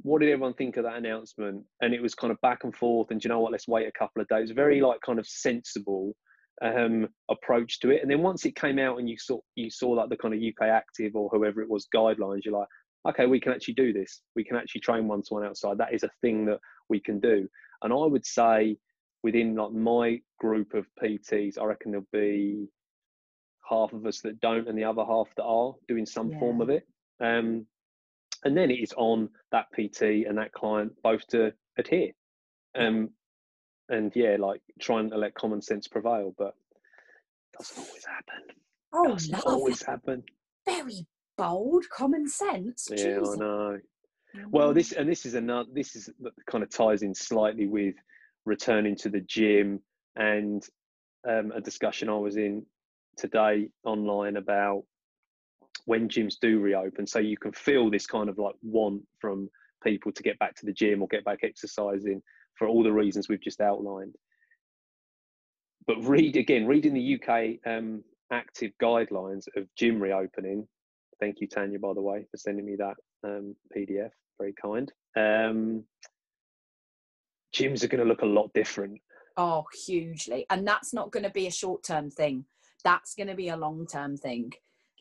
[0.04, 1.64] what did everyone think of that announcement?
[1.82, 3.52] And it was kind of back and forth and you know what?
[3.52, 4.52] Let's wait a couple of days.
[4.52, 6.16] Very like kind of sensible
[6.64, 9.90] um approach to it and then once it came out and you saw you saw
[9.90, 12.68] like the kind of uk active or whoever it was guidelines you're like
[13.08, 15.94] okay we can actually do this we can actually train one to one outside that
[15.94, 17.48] is a thing that we can do
[17.84, 18.76] and i would say
[19.22, 22.68] within like my group of pts i reckon there'll be
[23.70, 26.40] half of us that don't and the other half that are doing some yeah.
[26.40, 26.88] form of it.
[27.20, 27.66] Um,
[28.44, 32.12] and then it is on that PT and that client both to adhere.
[32.78, 33.10] Um,
[33.90, 36.54] and yeah, like trying to let common sense prevail, but
[37.58, 38.56] doesn't always happen.
[38.94, 40.24] Oh, doesn't always happen.
[40.66, 41.06] Very
[41.38, 42.88] bold, common sense.
[42.90, 43.36] Yeah, Jesus.
[43.36, 43.80] I know.
[44.50, 45.70] Well, this and this is another.
[45.74, 46.10] This is
[46.50, 47.96] kind of ties in slightly with
[48.46, 49.82] returning to the gym
[50.16, 50.64] and
[51.28, 52.66] um, a discussion I was in
[53.18, 54.84] today online about
[55.86, 57.08] when gyms do reopen.
[57.08, 59.50] So you can feel this kind of like want from
[59.84, 62.22] people to get back to the gym or get back exercising
[62.58, 64.16] for all the reasons we've just outlined.
[65.86, 70.68] But read again, reading the UK um, active guidelines of gym reopening.
[71.20, 74.10] Thank you, Tanya, by the way, for sending me that um, PDF.
[74.40, 74.92] Very kind.
[75.16, 75.84] Um,
[77.56, 79.00] gyms are going to look a lot different.
[79.38, 80.46] Oh, hugely.
[80.50, 82.46] And that's not going to be a short term thing
[82.84, 84.54] that's going to be a long term thing.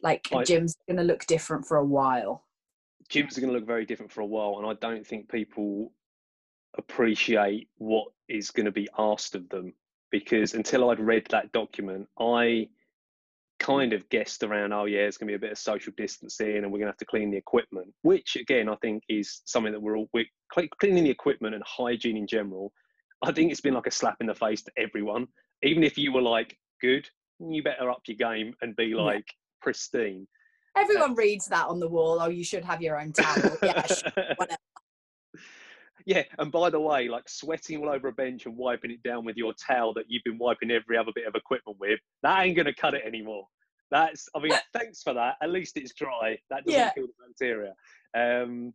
[0.02, 2.44] Like I, gym's going to look different for a while.
[3.10, 5.92] Gyms are going to look very different for a while, and I don't think people
[6.78, 9.72] appreciate what is going to be asked of them
[10.10, 12.68] because until I'd read that document, I
[13.58, 16.58] kind of guessed around, oh yeah, it's going to be a bit of social distancing,
[16.58, 17.92] and we're going to have to clean the equipment.
[18.02, 20.26] Which again, I think is something that we're all we're
[20.80, 22.72] cleaning the equipment and hygiene in general.
[23.22, 25.26] I think it's been like a slap in the face to everyone.
[25.62, 27.08] Even if you were like good,
[27.40, 29.62] you better up your game and be like yeah.
[29.62, 30.26] pristine.
[30.76, 32.20] Everyone uh, reads that on the wall.
[32.20, 33.56] Oh, you should have your own towel.
[33.62, 33.86] yeah,
[34.36, 34.58] whatever.
[36.06, 39.24] Yeah, and by the way, like sweating all over a bench and wiping it down
[39.24, 42.56] with your towel that you've been wiping every other bit of equipment with, that ain't
[42.56, 43.46] gonna cut it anymore.
[43.90, 45.34] That's, I mean, thanks for that.
[45.42, 46.38] At least it's dry.
[46.50, 46.90] That doesn't yeah.
[46.90, 47.74] kill the bacteria.
[48.16, 48.72] Um,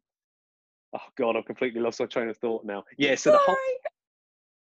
[0.94, 2.84] oh God, I've completely lost my train of thought now.
[2.98, 3.40] Yeah, so Sorry.
[3.46, 3.90] the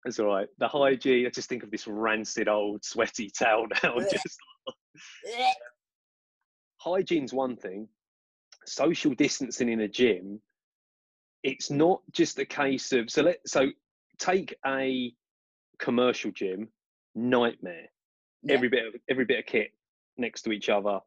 [0.06, 0.48] it's all right.
[0.60, 4.00] The hygiene, I just think of this rancid old sweaty towel now.
[4.00, 4.38] just
[6.78, 7.88] hygiene's one thing.
[8.66, 10.42] social distancing in a gym,
[11.44, 13.70] it's not just a case of so let so
[14.18, 15.14] take a
[15.80, 16.68] commercial gym
[17.16, 17.88] nightmare.
[18.44, 18.56] Yeah.
[18.56, 19.72] Every bit of every bit of kit
[20.18, 21.00] next to each other.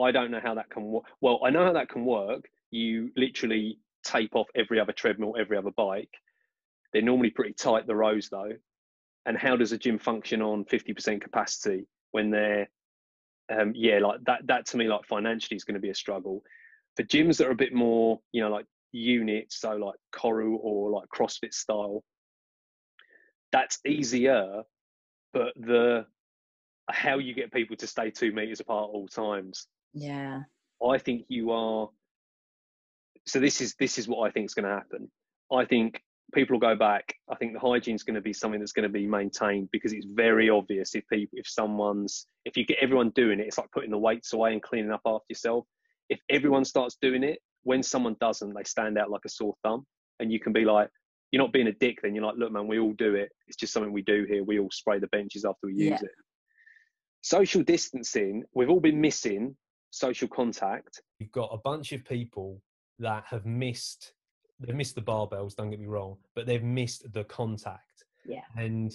[0.00, 1.04] I don't know how that can work.
[1.20, 2.48] Well, I know how that can work.
[2.70, 6.12] You literally tape off every other treadmill, every other bike.
[6.92, 8.52] They're normally pretty tight the rows though.
[9.26, 12.68] And how does a gym function on 50% capacity when they're
[13.50, 16.42] um, yeah, like that that to me like financially is going to be a struggle.
[16.96, 20.90] For gyms that are a bit more, you know, like units, so like Coru or
[20.90, 22.02] like CrossFit style,
[23.52, 24.62] that's easier.
[25.32, 26.06] But the
[26.88, 30.42] how you get people to stay two meters apart at all times, Yeah.
[30.84, 31.88] I think you are.
[33.26, 35.10] So this is this is what I think is going to happen.
[35.52, 37.14] I think people will go back.
[37.28, 39.92] I think the hygiene is going to be something that's going to be maintained because
[39.92, 43.70] it's very obvious if people, if someone's, if you get everyone doing it, it's like
[43.72, 45.66] putting the weights away and cleaning up after yourself.
[46.08, 49.84] If everyone starts doing it, when someone doesn't, they stand out like a sore thumb,
[50.18, 50.88] and you can be like,
[51.30, 51.98] you're not being a dick.
[52.02, 53.30] Then you're like, look, man, we all do it.
[53.46, 54.42] It's just something we do here.
[54.42, 55.96] We all spray the benches after we use Yeah.
[56.02, 56.10] it.
[57.22, 59.56] Social distancing, we've all been missing
[59.92, 61.02] social contact.
[61.18, 62.62] you've got a bunch of people
[63.00, 64.12] that have missed
[64.60, 68.42] they've missed the barbells don't get me wrong but they've missed the contact Yeah.
[68.56, 68.92] and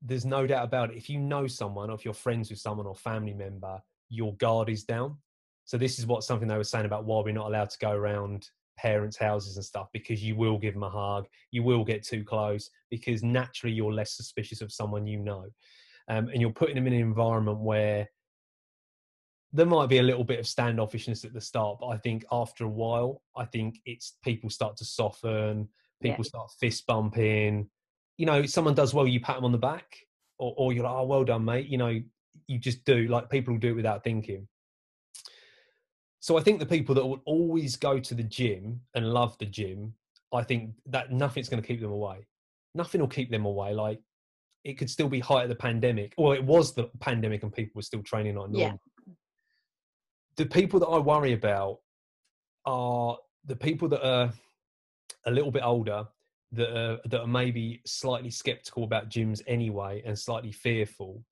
[0.00, 2.86] there's no doubt about it if you know someone or if you're friends with someone
[2.86, 5.16] or family member your guard is down
[5.72, 7.92] so this is what something they were saying about why we're not allowed to go
[7.92, 8.46] around
[8.76, 12.22] parents houses and stuff because you will give them a hug you will get too
[12.22, 15.46] close because naturally you're less suspicious of someone you know
[16.08, 18.06] um, and you're putting them in an environment where
[19.54, 22.64] there might be a little bit of standoffishness at the start, but I think after
[22.64, 25.68] a while, I think it's people start to soften,
[26.00, 26.10] Yeah.
[26.12, 27.68] people start fist bumping.
[28.16, 29.94] You know, someone does well, you pat them on the back,
[30.38, 31.66] or, or you're like, oh, well done, mate.
[31.66, 32.00] You know,
[32.46, 34.48] you just do, like people will do it without thinking.
[36.22, 39.44] So I think the people that will always go to the gym and love the
[39.44, 39.92] gym,
[40.32, 42.24] I think that nothing's going to keep them away.
[42.76, 43.74] Nothing will keep them away.
[43.74, 43.98] Like
[44.62, 46.14] it could still be height of the pandemic.
[46.16, 48.78] Well, it was the pandemic and people were still training like normal.
[49.04, 49.14] Yeah.
[50.36, 51.80] The people that I worry about
[52.66, 54.32] are the people that are
[55.26, 56.06] a little bit older
[56.52, 61.24] that are, that are maybe slightly skeptical about gyms anyway and slightly fearful.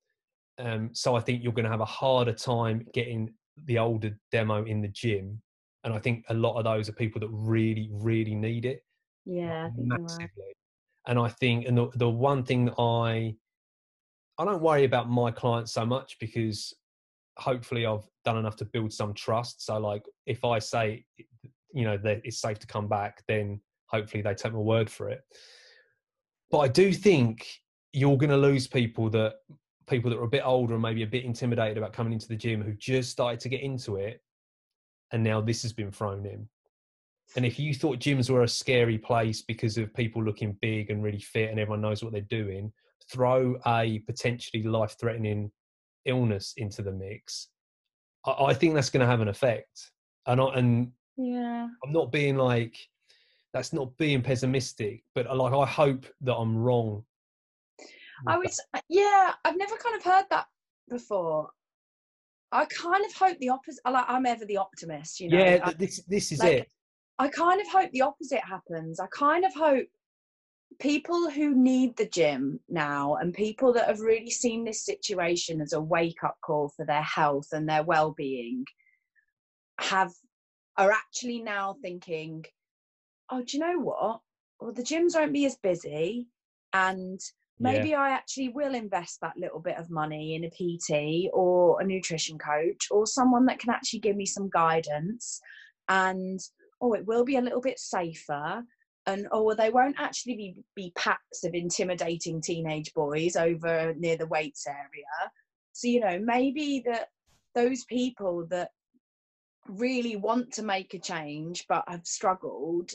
[0.59, 3.33] Um, so I think you're going to have a harder time getting
[3.67, 5.41] the older demo in the gym.
[5.85, 8.85] And I think a lot of those are people that really, really need it
[9.25, 9.67] Yeah.
[9.67, 10.03] I think you're right.
[10.03, 10.55] massively.
[11.07, 13.35] And I think, and the, the one thing that I,
[14.39, 16.75] I don't worry about my clients so much because
[17.39, 19.65] hopefully I've done enough to build some trust.
[19.65, 21.05] So like, if I say,
[21.73, 25.09] you know, that it's safe to come back, then hopefully they take my word for
[25.09, 25.23] it.
[26.51, 27.49] But I do think
[27.93, 29.37] you're going to lose people that
[29.91, 32.37] people that are a bit older and maybe a bit intimidated about coming into the
[32.37, 34.23] gym who just started to get into it,
[35.13, 36.49] and now this has been thrown in.
[37.37, 41.03] And if you thought gyms were a scary place because of people looking big and
[41.03, 42.73] really fit and everyone knows what they're doing,
[43.13, 45.51] throw a potentially life threatening
[46.07, 47.49] illness into the mix,
[48.27, 49.91] I, I think that's going to have an effect.
[50.27, 51.69] And, I, and Yeah.
[51.85, 52.77] I'm not being like,
[53.53, 57.05] that's not being pessimistic, but like I hope that I'm wrong.
[58.27, 60.47] I was, uh, yeah, I've never kind of heard that
[60.89, 61.51] before.
[62.53, 63.81] I kind of hope the opposite.
[63.89, 65.39] Like I'm ever the optimist, you know.
[65.39, 66.69] yeah, I, this this is like, it.
[67.19, 68.99] I kind of hope the opposite happens.
[68.99, 69.87] I kind of hope
[70.81, 75.73] people who need the gym now and people that have really seen this situation as
[75.73, 78.65] a wake up call for their health and their well being
[79.81, 80.13] have
[80.77, 82.45] are actually now thinking,
[83.31, 84.21] oh, do you know what?
[84.61, 86.29] Well, the gyms won't be as busy
[86.73, 87.21] and
[87.61, 87.73] Yeah.
[87.73, 91.85] maybe I actually will invest that little bit of money in a PT or a
[91.85, 95.41] nutrition coach or someone that can actually give me some guidance
[95.89, 96.41] and
[96.81, 98.63] oh it will be a little bit safer
[99.07, 104.27] and oh they won't actually be, be packs of intimidating teenage boys over near the
[104.27, 105.31] weights area
[105.73, 107.09] so you know maybe that
[107.55, 108.71] those people that
[109.69, 112.91] really want to make a change but have struggled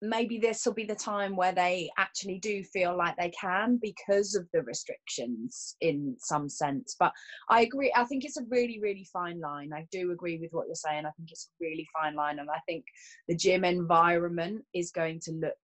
[0.00, 4.34] maybe this will be the time where they actually do feel like they can because
[4.34, 6.96] of the restrictions in some sense.
[6.98, 7.12] But
[7.48, 9.72] i agree i think it's a really really fine line.
[9.74, 11.06] I do agree with what you're saying.
[11.06, 12.84] I think it's a really fine line and i think
[13.28, 15.58] the gym environment is going to look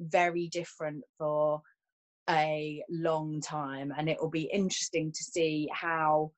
[0.00, 1.60] very different for
[2.28, 6.30] a long time and it will be interesting to see how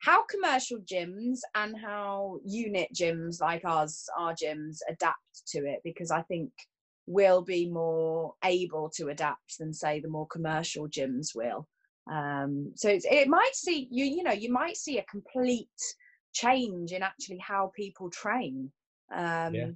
[0.00, 6.10] how commercial gyms and how unit gyms like ours our gyms adapt to it because
[6.10, 6.50] i think
[7.06, 11.66] will be more able to adapt than say the more commercial gyms will
[12.10, 15.68] um so it's, it might see you you know you might see a complete
[16.34, 18.70] change in actually how people train.
[19.10, 19.70] Um, Yeah.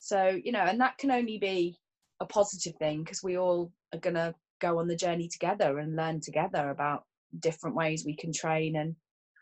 [0.00, 1.78] So you know, and that can only be
[2.20, 6.20] a positive thing because we all are gonna go on the journey together and learn
[6.20, 7.04] together about
[7.40, 8.76] different ways we can train.
[8.76, 8.94] And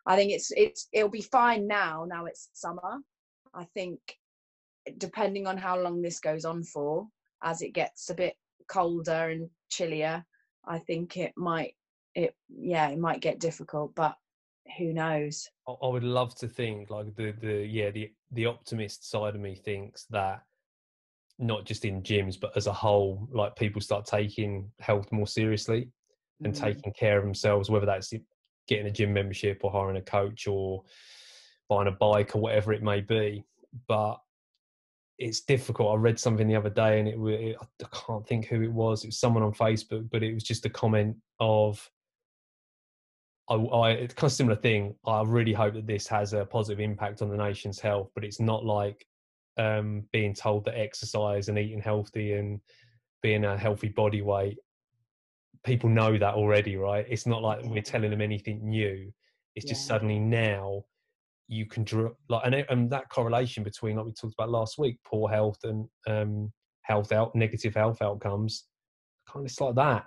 [0.07, 2.05] I think it's it's it'll be fine now.
[2.07, 3.01] Now it's summer.
[3.55, 3.99] I think
[4.99, 7.09] depending on how long this goes on for,
[7.43, 8.35] as it gets a bit
[8.69, 10.25] colder and chillier,
[10.67, 11.75] I think it might
[12.15, 14.17] it yeah it might get difficult, but
[14.79, 15.49] who knows?
[15.67, 19.55] I would love to think like the the yeah the the optimist side of me
[19.55, 20.43] thinks that
[21.39, 25.89] not just in gyms but as a whole like people start taking health more seriously
[26.45, 26.61] and Mm.
[26.61, 28.13] taking care of themselves whether that's
[28.69, 30.83] getting a gym membership or hiring a coach or
[31.69, 33.45] buying a bike or whatever it may be
[33.89, 34.22] but
[35.19, 38.63] it's difficult i read something the other day and it, it i can't think who
[38.63, 41.91] it was it was someone on facebook but it was just a comment of
[43.49, 44.95] I, I it's kind of similar thing.
[45.07, 48.41] I really hope that this has a positive impact on the nation's health, but it's
[48.41, 49.07] not like
[49.59, 52.61] um, being told that exercise and eating healthy and
[53.23, 54.59] being a healthy body weight.
[55.65, 57.07] People know that already, right?
[57.09, 59.13] It's not like we're telling them anything new.
[59.55, 60.85] It's just suddenly now
[61.49, 64.79] you can draw like and, it- and that correlation between like we talked about last
[64.79, 68.67] week, poor health and um, health out negative health outcomes.
[69.29, 70.05] Kind of like that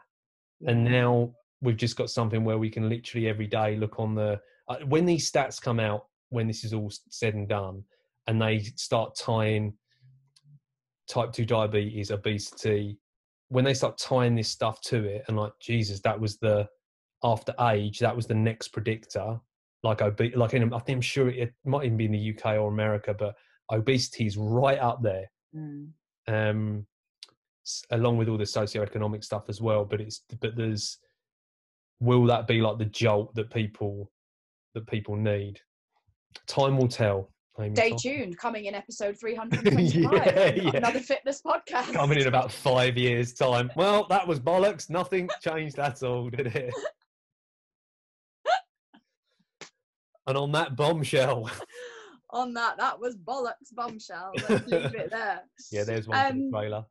[0.66, 4.40] and now we've just got something where we can literally every day look on the
[4.68, 7.84] uh, when these stats come out when this is all said and done
[8.28, 9.74] and they start tying
[11.10, 12.98] type 2 diabetes obesity
[13.50, 16.68] when they start tying this stuff to it and like jesus that was the
[17.24, 19.40] after age that was the next predictor
[19.86, 22.46] like obe- like in, i think i'm sure it might even be in the uk
[22.46, 23.34] or america but
[23.72, 25.26] obesity is right up there
[25.56, 25.92] Mm.
[26.28, 26.86] um,
[27.92, 29.86] along with all the socioeconomic stuff as well.
[29.86, 30.98] But it's but there's
[32.02, 34.12] will that be like the jolt that people
[34.74, 35.60] that people need?
[36.48, 37.32] Time will tell.
[37.58, 37.74] Amy.
[37.76, 38.38] Stay tuned.
[38.38, 39.94] Coming in episode 325.
[39.96, 40.72] Yeah, yeah.
[40.76, 41.94] Another fitness podcast.
[41.94, 43.72] Coming in about five years' time.
[43.78, 44.90] Well, that was bollocks.
[44.90, 46.74] Nothing changed at all, did it?
[50.28, 51.50] And on that bombshell,
[52.32, 54.32] on that, that was bollocks bombshell.
[54.50, 55.42] Let's leave it there.
[55.72, 56.86] yeah, there's one for the Um, trailer.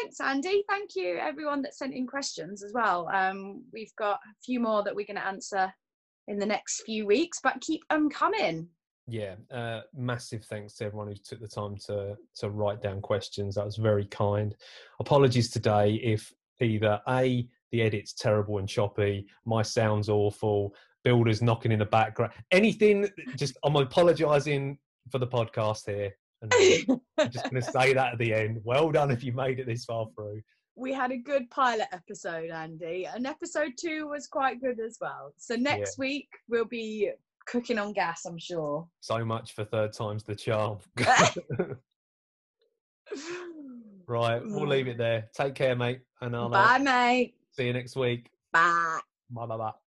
[0.00, 0.64] Thanks, Andy.
[0.68, 3.08] Thank you, everyone that sent in questions as well.
[3.12, 5.72] Um, we've got a few more that we're going to answer
[6.26, 8.66] in the next few weeks, but keep them coming.
[9.06, 13.56] Yeah, uh, massive thanks to everyone who took the time to to write down questions.
[13.56, 14.56] That was very kind.
[15.00, 21.70] Apologies today if either a the edit's terrible and choppy, my sound's awful, builders knocking
[21.72, 23.08] in the background, anything.
[23.36, 24.78] Just I'm apologising
[25.10, 26.52] for the podcast here, and
[27.18, 28.60] I'm just going to say that at the end.
[28.64, 30.40] Well done if you made it this far through.
[30.76, 35.32] we had a good pilot episode, Andy, and episode two was quite good as well.
[35.36, 37.10] So next week we'll be
[37.46, 38.88] cooking on gas, I'm sure.
[39.00, 40.78] So much for third time's the charm.
[44.06, 45.28] right, we'll leave it there.
[45.36, 47.34] Take care, mate, and I'll uh, Bye, mate.
[47.52, 48.30] see you next week.
[48.52, 49.00] Bye.
[49.30, 49.83] Bye bye bye.